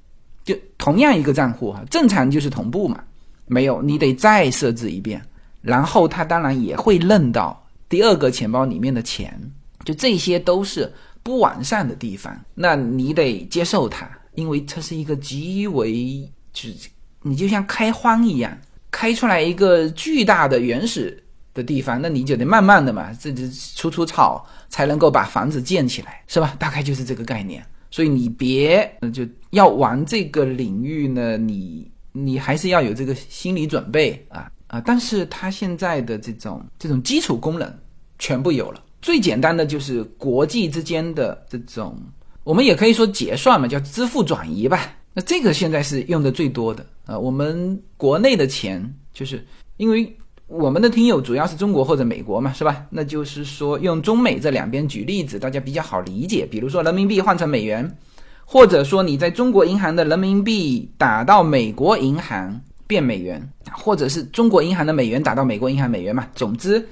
[0.45, 3.03] 就同样一个账户哈，正常就是同步嘛，
[3.47, 5.21] 没有你得再设置一遍，
[5.61, 9.37] 然后它当然也会认到第二个钱包里面的钱，
[9.85, 10.93] 就这些都是
[11.25, 16.89] 不完善的地方，那你得接受它，因为这是一个极为就是。
[17.29, 18.57] 你就像开荒一样，
[18.91, 21.23] 开出来一个巨大的原始
[21.53, 23.43] 的地方，那你就得慢慢的嘛，这这
[23.75, 26.55] 除除草才能够把房子建起来，是吧？
[26.59, 27.65] 大概就是这个概念。
[27.91, 34.81] 所以你别就要玩这个领域呢，你你还是要有这个心理准备啊啊！
[34.85, 37.73] 但是它现在的这种这种基础功能
[38.19, 41.97] 全部有了，最简单的就是国际之间的这种，
[42.45, 44.95] 我们也可以说结算嘛，叫支付转移吧。
[45.15, 49.43] 那这个现在是用的最多的啊，我们国内的钱就是
[49.79, 50.15] 因为
[50.49, 52.85] 我们的听友主要是中国或者美国嘛，是吧？
[52.91, 56.47] 那就是说用中美这两边举例子，大家比较好理解。
[56.47, 57.97] 比如说人民币换成美元，
[58.45, 63.41] 或者说你在中国银行的人民币打到美国银行变美元，
[63.73, 66.27] 或者是中国银行的美元打到美国银行美元嘛。
[66.35, 66.89] 总之，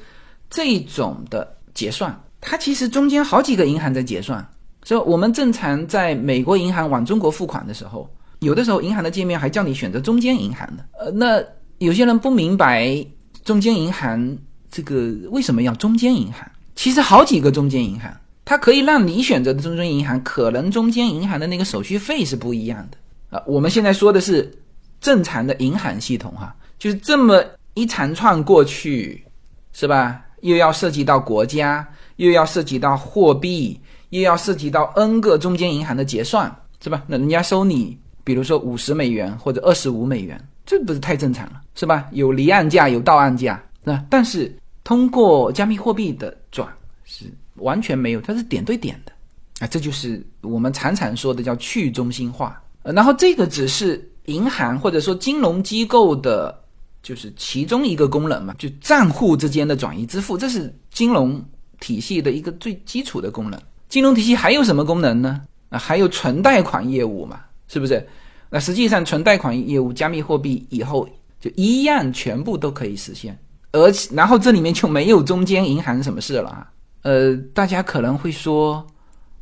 [0.50, 4.44] 这种的结算，它其实中间好几个银行在结算。
[4.84, 8.08] 所以，我们正常在美国银行往中国付款的时候，
[8.44, 10.84] 有的时候银行的界面还叫你选择中间银行的。
[10.98, 11.42] 呃，那
[11.78, 13.04] 有些人不明白
[13.44, 14.38] 中间银行
[14.70, 16.48] 这个为什么要中间银行？
[16.76, 18.14] 其实好几个中间银行，
[18.44, 23.36] 它可以让你选择的中间银行，可能中间银行的那个手续费是不一样的。
[23.36, 24.52] 啊，我们现在说的是
[25.00, 27.42] 正常的银行系统哈，就是这么
[27.74, 29.24] 一长串过去，
[29.72, 30.22] 是吧？
[30.42, 31.86] 又要涉及到国家，
[32.16, 33.80] 又要涉及到货币。
[34.10, 37.02] 又要涉及到 N 个中间银行的结算，是吧？
[37.08, 42.08] 那人家收你，比如说五十美元或者二十五美元，这不是太正常了，是吧？
[42.12, 44.52] 有离岸价，有到岸价，那但是
[44.82, 46.68] 通过加密货币的转
[47.04, 49.12] 是完全没有，它是点对点的
[49.60, 52.60] 啊，这就是我们常常说的叫去中心化。
[52.82, 56.58] 呃，然后这个只是银行或者说金融机构的，
[57.02, 61.42] 就是其中一个功能嘛，就账户之间的转移支付，这是金融
[61.80, 63.60] 体系的一个最基础的功能。
[63.88, 65.42] 金融体系还有什么功能呢？
[65.68, 67.40] 啊，还有存贷款业务嘛，
[67.74, 68.06] 是不是？
[68.50, 71.08] 那实际上存贷款业务，加密货币以后
[71.40, 73.36] 就一样全部都可以实现，
[73.72, 76.70] 而且然后这里面就没有中间银行什么事了啊。
[77.02, 78.86] 呃，大家可能会说，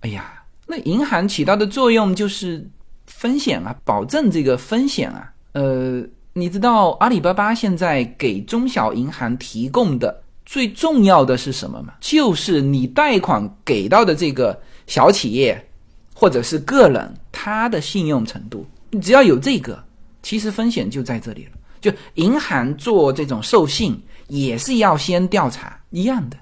[0.00, 2.66] 哎呀，那银行起到的作用就是
[3.06, 5.30] 风险啊，保证这个风险啊。
[5.52, 6.02] 呃，
[6.32, 10.22] 你知道阿里巴巴现在给中小银行提供的？
[10.46, 11.94] 最重要的是什么吗？
[12.00, 15.68] 就是你贷款给到的这个小企业，
[16.22, 18.64] 或者是个人，他的信用程度。
[18.90, 19.82] 你只要有这个，
[20.22, 21.50] 其实风险就在这里了。
[21.80, 26.36] 就银行做这种授信，也是要先调查一样的。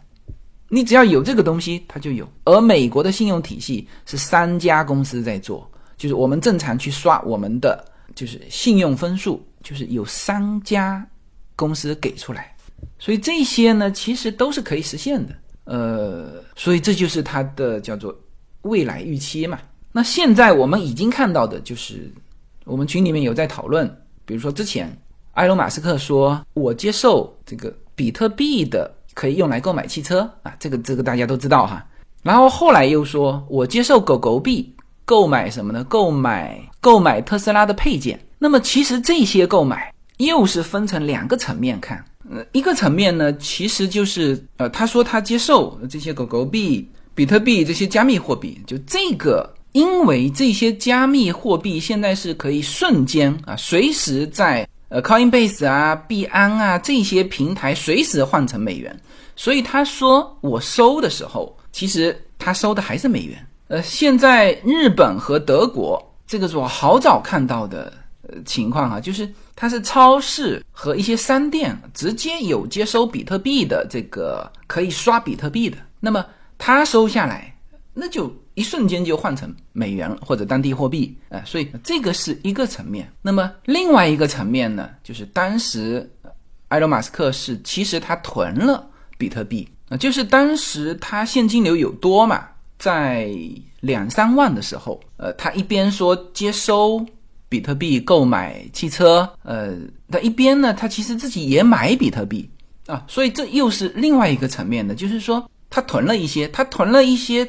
[0.68, 2.30] 你只要有这个东西，它就有。
[2.44, 5.66] 而美国的信用体系是三家公司在做，
[5.96, 7.82] 就是我们正常去刷我们的
[8.14, 11.02] 就是信用分数，就是有三家
[11.56, 12.54] 公司给出来。
[12.98, 18.14] 所以这些呢，其实都是可以实现的，呃，所以这就是它的叫做
[18.60, 19.58] 未来预期嘛。
[19.92, 22.12] 那现在我们已经看到的就是，
[22.64, 23.86] 我们群里面有在讨论，
[24.24, 24.96] 比如说之前
[25.32, 31.84] 埃隆·马斯克说，我接受这个比特币的可以用来购买汽车啊，这个这个大家都知道哈。
[32.22, 34.74] 然后后来又说我接受狗狗币
[35.04, 35.82] 购买什么呢？
[35.84, 38.20] 购买购买特斯拉的配件。
[38.38, 42.04] 那么其实这些购买又是分成两个层面看。
[42.30, 58.98] 呃，一个层面呢，其实就是呃，他说他接受这些狗狗币、比特币这些加密货币，就这个，因为这些加密货币现在是可以瞬间啊，随时在呃 Coinbase 啊、币安啊这些平台随时换成美元，
[59.36, 63.46] 所以他说我收的时候，其实他收的还是美元。
[63.68, 67.92] 呃，现在日本和德国这个是我好早看到的
[68.28, 69.28] 呃情况啊，就是。
[69.56, 76.24] 它是超市和一些商店直接有接收比特币的这个可以刷比特币的，那么
[76.56, 77.54] 他收下来，
[77.92, 83.10] 那就一瞬间就换成美元或者当地货币啊，所以这个是一个层面。
[83.22, 86.06] 那么另外一个层面呢，就是当时
[86.68, 88.86] 埃隆·马斯克是其实他囤了
[89.16, 92.46] 比特币啊，就是当时他现金流有多嘛，
[92.78, 93.30] 在
[93.80, 97.04] 两三万的时候，呃，他一边说接收。
[97.50, 99.74] 比特币购买汽车，呃，
[100.06, 102.48] 那一边呢，他其实自己也买比特币
[102.86, 107.44] 啊，所以这又是另外一个层面的，就是说他囤了一些，他囤了一些，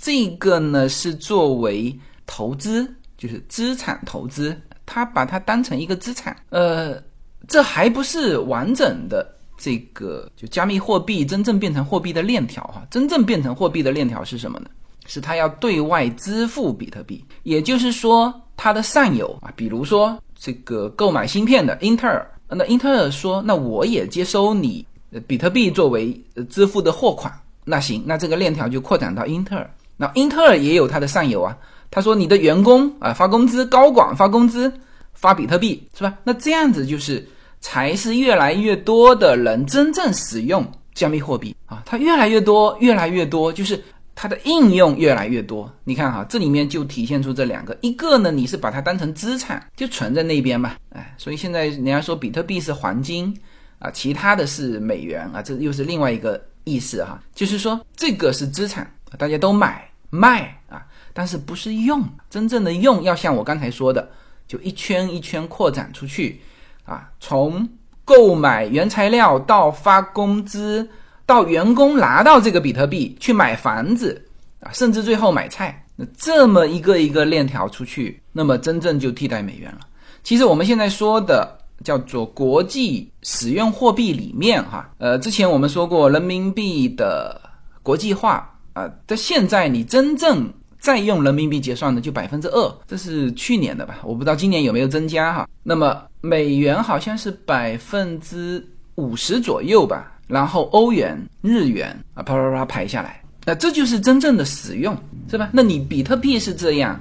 [0.00, 1.94] 这个呢是作为
[2.26, 7.02] 投资，就是资产投资，他把它当成一个资产，呃，
[7.48, 9.26] 这还不是完整的
[9.56, 12.86] 这个就加密货币真正变成货币的链条哈。
[12.90, 14.70] 真正变成货币的链条是什么呢？
[15.06, 24.86] 是它要对外支付比特币，也就是说它的上游啊，比如说这个购买芯片的英特尔，那英特尔说，那我也接收你
[25.26, 26.12] 比特币作为
[26.50, 27.32] 支付的货款，
[27.64, 31.54] 那行，那这个链条就扩展到英特尔，那英特尔也有它的上游啊。
[31.90, 34.70] 他说：“你的员工啊，发工资，高管发工资，
[35.14, 36.18] 发比特币是吧？
[36.22, 37.26] 那这样子就是
[37.60, 43.82] 才是越来越多的人真正使用加密货币啊，它越来越多，越来越多，就是
[44.14, 45.72] 它的应用越来越多。
[45.82, 53.34] 你看哈，这里面就体现出这两个，一个呢，你是把它当成资产，就存在那边嘛，哎，所以现在人家说比特币是黄金
[53.78, 58.86] 啊，其他的是美元啊，这又是另外一个意思哈，就是说这个是资产，
[59.16, 64.08] 大家都买卖啊。”但是不是用真正的用，要像我刚才说的，
[64.46, 66.40] 就一圈一圈扩展出去
[66.84, 67.68] 啊，从
[68.04, 70.88] 购买原材料到发工资，
[71.26, 74.24] 到员工拿到这个比特币去买房子
[74.60, 79.80] 啊，甚至最后买菜，那这么一个一个链条出去，那么真正就替代美元了。
[80.22, 87.40] 其实我们现在说的叫做国际使用货币里面哈，呃，之前我们说过人民币的
[87.82, 88.48] 国际化
[88.78, 90.48] 啊，在现在你真正。
[90.80, 93.98] 再用人民币结算的就百分之二，这是去年的吧？
[94.04, 95.48] 我不知道今年有没有增加哈。
[95.64, 98.64] 那么美元好像是百分之
[98.94, 104.96] 五十左右吧，然后欧元、日元啊，啪啪啪排下来，那这就是真正的使用，
[105.28, 105.50] 是吧？
[105.52, 106.98] 那你比特币是这样，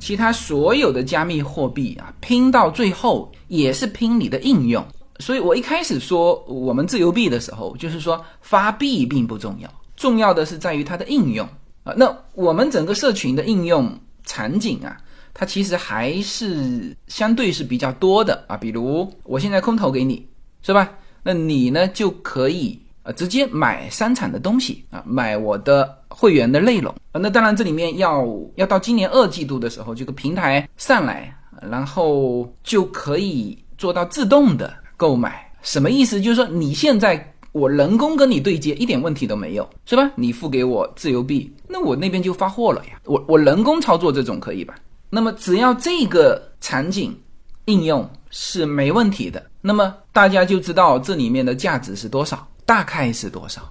[0.00, 4.84] 其他所有的加密货币啊，拼到最后也是拼你的应用。
[5.20, 9.72] 所以我一开始说我们自由币的时候，就是说发币并不重要，
[10.04, 11.48] 重要的是在于它的应用。
[11.82, 13.90] 啊，那我们整个社群的应用
[14.24, 14.98] 场景啊，
[15.32, 18.54] 它其实还是相对是比较多的啊。
[18.54, 20.28] 比如我现在空投给你，
[20.60, 20.90] 是吧？
[21.22, 27.16] 那你呢就可以啊直接买商场的东西啊，买我的会员的内容啊。
[27.18, 31.34] 那当然这里面要要到今年二季度的时候，这个平台上来，
[31.70, 35.50] 然后就可以做到自动的购买。
[35.62, 36.20] 什么意思？
[36.20, 37.30] 就是说你现在。
[37.54, 40.10] 我人工跟你对接一点问题都没有，是吧？
[40.16, 43.00] 你付给我自由币，那我那边就发货了呀。
[43.04, 44.74] 我我人工操作这种可以吧？
[45.08, 47.16] 那么只要这个场景
[47.66, 53.62] 应用是没问题的，那么大家就知道这里面的价值是多少，大概是多少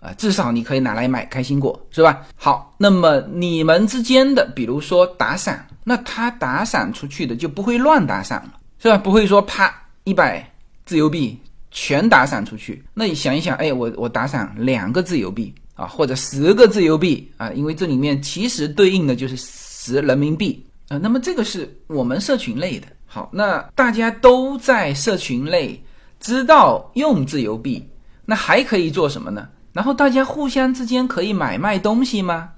[0.00, 0.12] 啊？
[0.14, 2.26] 至少你可以拿来买开心果，是吧？
[2.34, 8.98] 好，那么你们之间的，比如说打赏，那他打赏出去的就不会乱打赏了，是吧？
[8.98, 9.72] 不会说啪
[10.02, 10.52] 一百
[10.84, 11.38] 自由币。
[11.70, 20.98] 全打赏出去，那你想一想，哎，我我打赏两个自由币啊，或者十个自由币啊，因为这里面其实对应的就是十人民币啊。
[20.98, 22.88] 那么这个是我们社群类的。
[23.06, 25.80] 好，那大家都在社群内
[26.18, 27.88] 知道用自由币，
[28.24, 29.48] 那还可以做什么呢？
[29.72, 32.50] 然后大家互相之间可以买卖东西吗？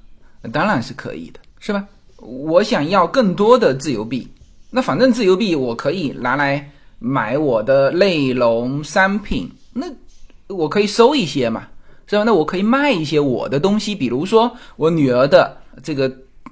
[0.51, 1.87] 当然是可以的，是吧？
[2.17, 4.27] 我想要更多的自由币，
[4.71, 6.72] 那反正自由币我可以拿来。
[7.05, 9.87] 买我的内容商品，那
[10.47, 11.67] 我可以收一些嘛，
[12.07, 12.23] 是吧？
[12.23, 16.09] 那我可以卖一些我的东西，比如说我女儿的这个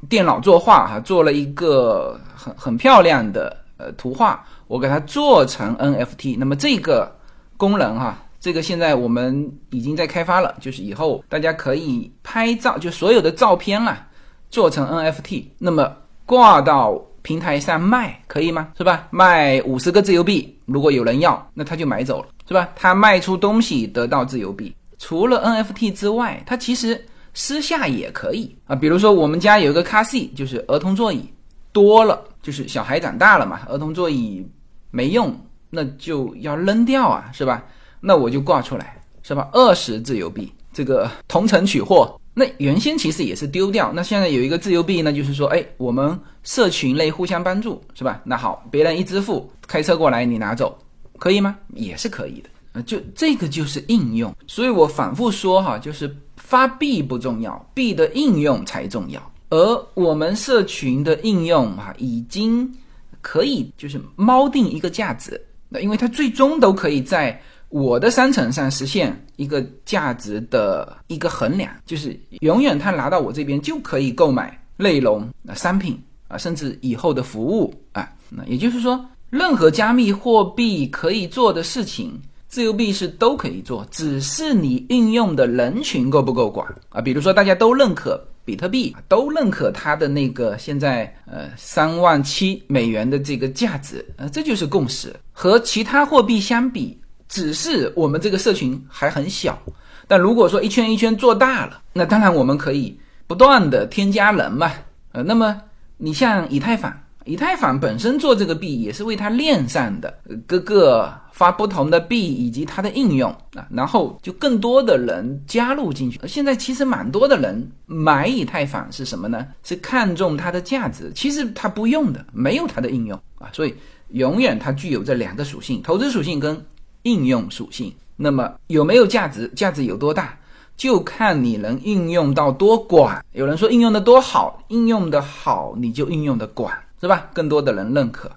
[0.08, 6.36] 电脑作画哈，做了一个很很漂亮的呃图画，我给它做成 NFT。
[6.36, 7.16] 那么这个
[7.56, 14.04] 功能哈，这个现在我们已经在开发了，就是以后大家可以拍照，就所有的照片啊，
[14.50, 15.96] 做成 NFT，那么
[16.26, 17.00] 挂到。
[17.22, 18.68] 平台上卖可以吗？
[18.76, 19.06] 是吧？
[19.10, 22.68] 卖五十个自由币，如果有人要，那他就买走了，是吧？
[22.74, 24.74] 他卖出东西得到自由币。
[24.98, 27.02] 除了 NFT 之外，他其实
[27.32, 28.76] 私下也可以啊。
[28.76, 31.28] 比如说，我们家有一个 car seat，就是儿童座椅，
[31.72, 34.46] 多了就是小孩长大了嘛，儿童座椅
[34.90, 35.34] 没用，
[35.70, 37.64] 那就要扔掉啊，是吧？
[38.00, 39.48] 那我就挂出来，是吧？
[39.52, 42.19] 二十自由币，这个同城取货。
[42.32, 48.22] 那原先其实也是丢掉，那现在有一个自由币呢，就是说，哎，我们社群内互相帮助，是吧？
[48.24, 50.78] 那好，别人一支付，开车过来你拿走，
[51.18, 51.58] 可以吗？
[51.74, 54.32] 也是可以的，啊，就这个就是应用。
[54.46, 59.20] 所以我反复说哈，就是发币不重要，币的应用才重要。
[59.50, 62.72] 而我们社群的应用啊，已经
[63.20, 67.42] 可以就是锚定一个价值，那因为它最终都可以在。
[67.70, 75.98] 我的商城上实现一个价值的一个衡量，就是永远他拿到我这边就可以购买内容啊、商品
[76.28, 78.08] 啊，甚至以后的服务啊。
[78.28, 87.00] 那也就是说，任何加密货币可以做的事情，自由币是都可以做，只是你运用的人群够不够广啊。
[87.00, 88.22] 比如说，大家都认可。
[88.42, 95.14] 比特币都认可它的那个现在呃三万七美元的这个价值，呃，这就是共识。
[95.30, 96.98] 和其他货币相比，
[97.30, 99.58] 只是我们这个社群还很小。
[100.06, 102.94] 但如果说一圈一圈做大了，那当然我们可以
[103.26, 104.70] 不断的添加人嘛。
[105.12, 105.58] 呃，那么
[105.96, 106.92] 你像以太坊。
[107.26, 110.12] 以太坊本身做这个币也是为它链上的
[110.46, 116.18] 各个发不同的币以及它的应用啊，然后就更多的人加入进去。
[116.26, 119.46] 现在其实蛮多的人买以太坊是什么呢？
[119.62, 123.74] 是看中它的价值，其实它不用的，没有它的应用啊，所以
[124.08, 126.60] 永远它具有这两个属性：投资属性跟
[127.02, 127.92] 应用属性。
[128.16, 129.48] 那么有没有价值？
[129.56, 130.38] 价值有多大？
[130.76, 133.24] 就看你能应用到多广。
[133.32, 136.72] 有人说应用的多好，应用的好你就应用的广。
[137.02, 137.30] 是吧？
[137.32, 138.30] 更多的人认可，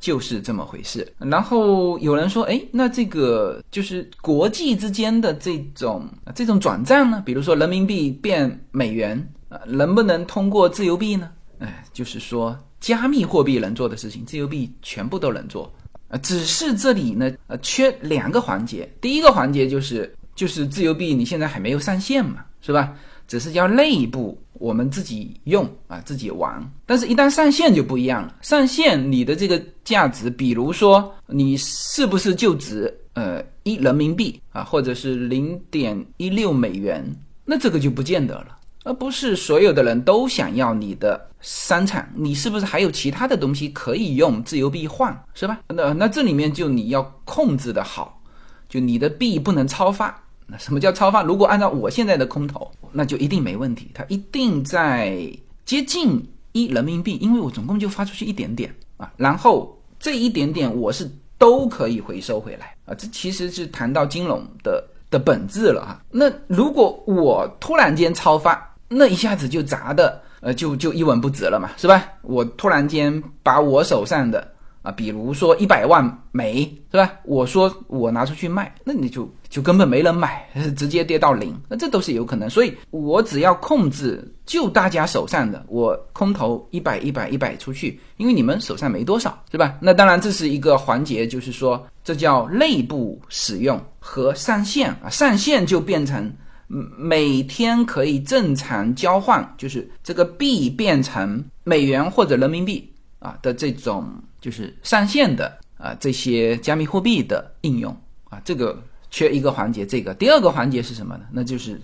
[0.00, 1.06] 就是这么回事。
[1.18, 6.04] 然后有人说，哎，那这个就是国际之间的这种
[6.34, 7.22] 这种转账呢？
[7.24, 11.30] 比如说人民币变美元啊，能不能通过自由币呢？
[11.60, 15.72] 哎，就是说加密货币能做的事情，自由币全部都能做
[16.08, 16.18] 啊。
[16.18, 18.88] 只是这里呢，呃，缺两个环节。
[19.00, 22.94] 第一个环节就是就是自由币你现在还没有上线嘛，是吧？
[23.26, 24.36] 只是叫内部。
[24.54, 28.34] 我们自己用啊，自己玩，但是一旦上线就不一样了。
[28.40, 37.04] 上线你的这个价值，比如说你是不是就值呃一人民币啊，或者是零点一六美元，
[37.44, 38.57] 那这个就不见得了，
[38.88, 45.60] 而不是所有的人都想要你的商场，你是不是还有其他的东西可以用自由币换，是吧？
[45.68, 48.18] 那那这里面就你要控制的好，
[48.66, 50.18] 就你的币不能超发。
[50.46, 51.22] 那什么叫超发？
[51.22, 53.90] 如果按照我现在的空头，那就一定没问题。
[53.92, 55.20] 它一定在
[55.66, 62.94] 接近一人民币，因为我总共就发出去一点点啊，然后这一点点我是都可以回收回来啊。
[62.94, 66.00] 这其实是谈到金融的的本质了啊。
[66.10, 72.04] 那如果我突然间超发，那一下子就砸的呃就就一文不值了嘛，是吧？
[72.22, 74.52] 我突然间把我手上的。
[74.80, 76.62] 啊，比如说一百万枚
[76.92, 77.12] 是吧？
[77.24, 82.48] 我说我拿出去卖，那你就就根本没人买， 直接跌到零，那这都是有可能。
[82.48, 89.76] 所以我只要控制就大家手上的，我空投一百一百一百出去，因为你们手上没多少，是吧？
[89.80, 96.32] 那当然这是一个环节，就是说这叫内部使用和上线啊，上线就变成
[96.68, 102.88] 每天可以正常交换，就是这个币变成美元或者人民币
[103.18, 104.06] 啊的这种。
[104.40, 107.94] 就是上线的啊，这些加密货币的应用
[108.30, 109.84] 啊，这个缺一个环节。
[109.84, 111.24] 这个第二个环节是什么呢？
[111.32, 111.80] 那就是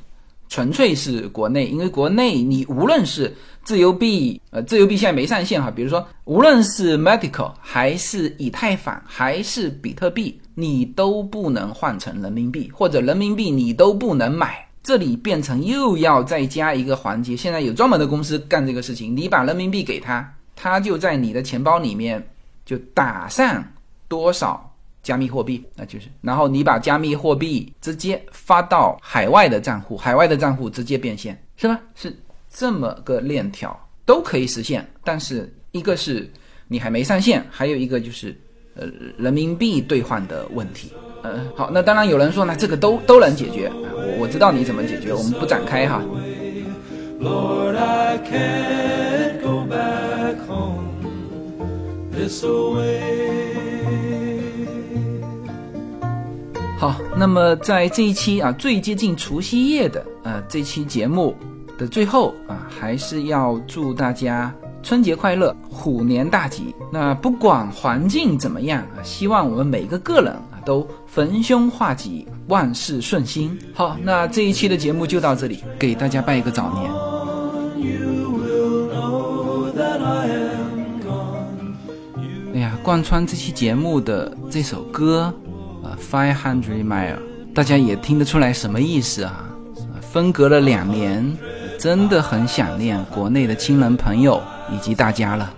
[0.49, 5.69] 纯粹是国内，因为国内你无论是自由币，呃，自由币现在没上线哈。
[5.69, 14.64] 比如说，无论是 Medical 还是以太坊还是比特币，你都不能换成人民币，或者人民币你都不能买。
[14.85, 17.37] 这里变成又要再加一个环节。
[17.37, 22.25] 现在有专门的公司干这个事情，你把人民币给他，他就在你的钱包里面。
[22.67, 23.63] 就打上
[24.09, 31.79] 多少加密货币，那就是，然后你把加密货币直接发到海外的账户，海外的账户直接变现，是吧？
[31.95, 32.17] 是
[32.49, 36.27] 这么个链条都可以实现，但是一个是
[36.67, 38.35] 你还没上线，还有一个就是
[38.75, 38.87] 呃
[39.19, 40.91] 人民币兑换的问题。
[41.25, 46.03] 呃，好，那当然有人说呢，这个都都能解决，我我知道你怎么解决，我们不展开哈。
[56.79, 61.35] 好，那么在这一期啊最接近除夕夜的呃这期节目
[61.79, 66.75] 的最后啊，还是要祝大家春节快乐，虎年大吉。
[66.93, 73.59] 那不管环境怎么样啊，希望我们每个个人啊都逢凶化吉，万事顺心。
[73.75, 76.91] 好，那这一期的节目就到这里，给大家拜一个早年。
[82.83, 85.33] 贯穿这期节目的这首歌，
[85.83, 87.17] 啊，Five Hundred Mile，
[87.55, 89.49] 大家也听得出来什么意思啊？
[90.03, 91.35] 分隔了两年，
[91.79, 94.39] 真的很想念国内的亲人朋友
[94.71, 95.51] 以及大家了。